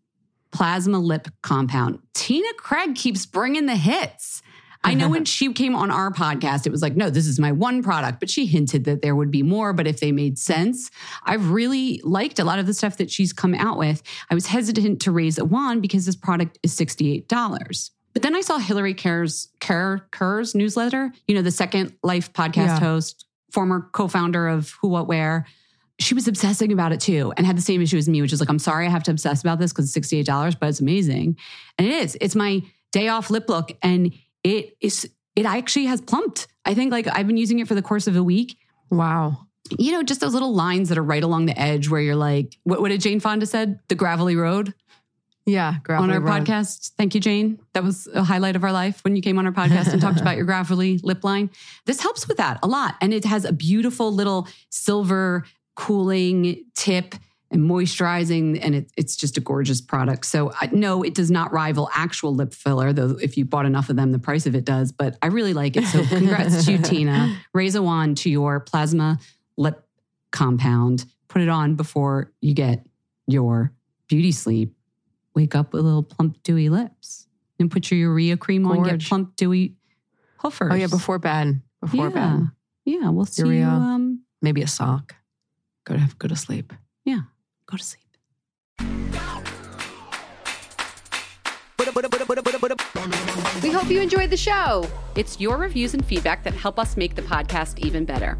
plasma 0.51 0.99
lip 0.99 1.27
compound. 1.43 1.99
Tina 2.13 2.53
Craig 2.57 2.95
keeps 2.95 3.25
bringing 3.25 3.65
the 3.65 3.75
hits. 3.75 4.41
I 4.83 4.93
know 4.93 5.09
when 5.09 5.25
she 5.25 5.51
came 5.53 5.75
on 5.75 5.91
our 5.91 6.11
podcast, 6.11 6.65
it 6.65 6.71
was 6.71 6.81
like, 6.81 6.95
no, 6.95 7.09
this 7.09 7.27
is 7.27 7.39
my 7.39 7.51
one 7.51 7.83
product, 7.83 8.19
but 8.19 8.29
she 8.29 8.45
hinted 8.45 8.85
that 8.85 9.01
there 9.01 9.15
would 9.15 9.31
be 9.31 9.43
more, 9.43 9.73
but 9.73 9.87
if 9.87 9.99
they 9.99 10.11
made 10.11 10.37
sense. 10.37 10.89
I've 11.23 11.51
really 11.51 11.99
liked 12.03 12.39
a 12.39 12.43
lot 12.43 12.59
of 12.59 12.65
the 12.65 12.73
stuff 12.73 12.97
that 12.97 13.11
she's 13.11 13.33
come 13.33 13.53
out 13.53 13.77
with. 13.77 14.01
I 14.29 14.33
was 14.33 14.47
hesitant 14.47 15.01
to 15.01 15.11
raise 15.11 15.37
a 15.37 15.45
wand 15.45 15.81
because 15.81 16.05
this 16.05 16.15
product 16.15 16.57
is 16.63 16.75
$68. 16.75 17.89
But 18.13 18.21
then 18.23 18.35
I 18.35 18.41
saw 18.41 18.57
Hillary 18.57 18.93
Kerr's, 18.93 19.49
Kerr, 19.59 20.07
Kerr's 20.11 20.55
newsletter, 20.55 21.11
you 21.27 21.35
know, 21.35 21.41
the 21.41 21.51
Second 21.51 21.93
Life 22.03 22.33
podcast 22.33 22.55
Yeah. 22.67 22.79
host, 22.79 23.25
former 23.51 23.89
co 23.91 24.07
founder 24.07 24.47
of 24.47 24.71
Who, 24.81 24.87
What, 24.89 25.07
Wear. 25.07 25.45
She 25.99 26.13
was 26.13 26.27
obsessing 26.27 26.71
about 26.71 26.91
it 26.91 26.99
too 26.99 27.33
and 27.37 27.45
had 27.45 27.57
the 27.57 27.61
same 27.61 27.81
issue 27.81 27.97
as 27.97 28.07
me, 28.09 28.21
which 28.21 28.33
is 28.33 28.39
like, 28.39 28.49
I'm 28.49 28.59
sorry 28.59 28.85
I 28.85 28.89
have 28.89 29.03
to 29.03 29.11
obsess 29.11 29.41
about 29.41 29.59
this 29.59 29.71
because 29.73 29.95
it's 29.95 30.07
$68, 30.11 30.59
but 30.59 30.69
it's 30.69 30.79
amazing. 30.79 31.37
And 31.77 31.87
it 31.87 31.93
is. 31.93 32.17
It's 32.21 32.35
my 32.35 32.61
day 32.91 33.07
off 33.07 33.29
lip 33.29 33.49
look. 33.49 33.75
And 33.81 34.13
it 34.43 34.75
is, 34.79 35.09
it 35.35 35.45
actually 35.45 35.85
has 35.85 36.01
plumped. 36.01 36.47
I 36.65 36.73
think 36.75 36.91
like 36.91 37.07
I've 37.07 37.25
been 37.27 37.37
using 37.37 37.59
it 37.59 37.67
for 37.67 37.75
the 37.75 37.81
course 37.81 38.07
of 38.07 38.15
a 38.15 38.23
week 38.23 38.57
Wow. 38.91 39.47
you 39.77 39.91
know, 39.91 40.01
just 40.03 40.21
those 40.21 40.33
little 40.33 40.53
lines 40.53 40.89
that 40.89 40.97
are 40.97 41.03
right 41.03 41.23
along 41.23 41.47
the 41.47 41.59
edge 41.59 41.89
where 41.89 41.99
you're 42.01 42.15
like, 42.15 42.55
what, 42.63 42.79
what 42.79 42.89
did 42.89 43.01
Jane 43.01 43.19
Fonda 43.19 43.45
said? 43.45 43.79
The 43.89 43.95
gravelly 43.95 44.35
road 44.35 44.73
Yeah. 45.47 45.75
on 45.89 46.11
our 46.11 46.19
podcast. 46.19 46.91
Thank 46.97 47.15
you, 47.15 47.21
Jane. 47.21 47.57
That 47.73 47.83
was 47.83 48.07
a 48.13 48.21
highlight 48.21 48.57
of 48.57 48.63
our 48.65 48.73
life 48.73 49.03
when 49.03 49.15
you 49.15 49.21
came 49.21 49.39
on 49.39 49.45
our 49.45 49.53
podcast 49.53 49.93
and 49.93 50.01
talked 50.01 50.19
about 50.21 50.35
your 50.35 50.45
gravelly 50.45 50.99
lip 51.03 51.23
line. 51.23 51.49
This 51.85 52.01
helps 52.01 52.27
with 52.27 52.37
that 52.37 52.59
a 52.61 52.67
lot. 52.67 52.95
And 52.99 53.13
it 53.13 53.23
has 53.23 53.45
a 53.45 53.53
beautiful 53.53 54.11
little 54.13 54.47
silver 54.69 55.45
cooling 55.75 56.65
tip 56.75 57.15
and 57.49 57.61
moisturizing, 57.61 58.59
and 58.61 58.75
it, 58.75 58.91
it's 58.97 59.15
just 59.15 59.37
a 59.37 59.39
gorgeous 59.39 59.79
product. 59.79 60.25
So, 60.25 60.51
I, 60.59 60.67
no, 60.73 61.01
it 61.01 61.13
does 61.13 61.31
not 61.31 61.53
rival 61.53 61.89
actual 61.93 62.35
lip 62.35 62.53
filler, 62.53 62.91
though 62.91 63.17
if 63.21 63.37
you 63.37 63.45
bought 63.45 63.65
enough 63.65 63.89
of 63.89 63.95
them, 63.95 64.11
the 64.11 64.19
price 64.19 64.45
of 64.45 64.53
it 64.53 64.65
does. 64.65 64.91
But 64.91 65.17
I 65.21 65.27
really 65.27 65.53
like 65.53 65.77
it. 65.77 65.85
So, 65.85 66.05
congrats 66.05 66.65
to 66.65 66.73
you, 66.73 66.77
Tina. 66.83 67.37
Raise 67.53 67.75
a 67.75 67.81
wand 67.81 68.17
to 68.17 68.29
your 68.29 68.59
plasma 68.59 69.19
lip 69.55 69.81
compound. 70.33 71.05
Put 71.29 71.41
it 71.41 71.47
on 71.47 71.75
before 71.75 72.33
you 72.41 72.53
get 72.53 72.85
your 73.27 73.71
beauty 74.07 74.33
sleep. 74.33 74.76
Wake 75.37 75.53
up 75.53 75.71
with 75.71 75.83
little 75.83 76.01
plump, 76.01 76.41
dewy 76.41 76.67
lips. 76.67 77.27
And 77.59 77.69
put 77.69 77.91
your 77.91 77.99
urea 77.99 78.37
cream 78.37 78.65
on, 78.65 78.81
get 78.81 79.01
plump, 79.01 79.35
dewy 79.35 79.75
hoofers. 80.41 80.71
Oh, 80.71 80.73
yeah. 80.73 80.87
Before 80.87 81.19
bed. 81.19 81.61
Before 81.79 82.09
yeah. 82.09 82.37
bed. 82.37 82.49
Yeah, 82.85 83.09
we'll 83.09 83.25
see 83.25 83.43
Urea. 83.43 83.59
you. 83.59 83.67
Um, 83.67 84.23
Maybe 84.41 84.63
a 84.63 84.67
sock. 84.67 85.13
Go 85.85 85.93
to 85.93 86.09
go 86.17 86.27
to 86.27 86.35
sleep. 86.35 86.73
yeah, 87.05 87.19
go 87.67 87.77
to 87.77 87.83
sleep. 87.83 88.01
We 93.61 93.69
hope 93.69 93.89
you 93.91 94.01
enjoyed 94.01 94.31
the 94.31 94.37
show. 94.37 94.89
It's 95.15 95.39
your 95.39 95.57
reviews 95.57 95.93
and 95.93 96.03
feedback 96.03 96.43
that 96.45 96.55
help 96.55 96.79
us 96.79 96.97
make 96.97 97.13
the 97.13 97.21
podcast 97.21 97.77
even 97.77 98.05
better. 98.05 98.39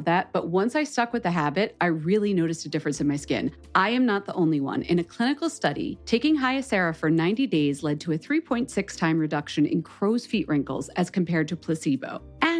that. 0.00 0.32
But 0.32 0.48
once 0.48 0.74
I 0.74 0.84
stuck 0.84 1.12
with 1.12 1.22
the 1.22 1.30
habit, 1.30 1.76
I 1.80 1.86
really 1.86 2.34
noticed 2.34 2.66
a 2.66 2.68
difference 2.68 3.00
in 3.00 3.08
my 3.08 3.16
skin. 3.16 3.52
I 3.74 3.90
am 3.90 4.04
not 4.04 4.26
the 4.26 4.34
only 4.34 4.60
one. 4.60 4.82
In 4.82 4.98
a 4.98 5.04
clinical 5.04 5.48
study, 5.48 5.98
taking 6.04 6.36
Hyacera 6.36 6.94
for 6.94 7.10
90 7.10 7.46
days 7.46 7.82
led 7.82 8.00
to 8.00 8.12
a 8.12 8.18
3.6 8.18 8.96
time 8.96 9.18
reduction 9.18 9.66
in 9.66 9.82
crow's 9.82 10.26
feet 10.26 10.48
wrinkles 10.48 10.88
as 10.90 11.10
compared 11.10 11.48
to 11.48 11.56
placebo. 11.56 12.22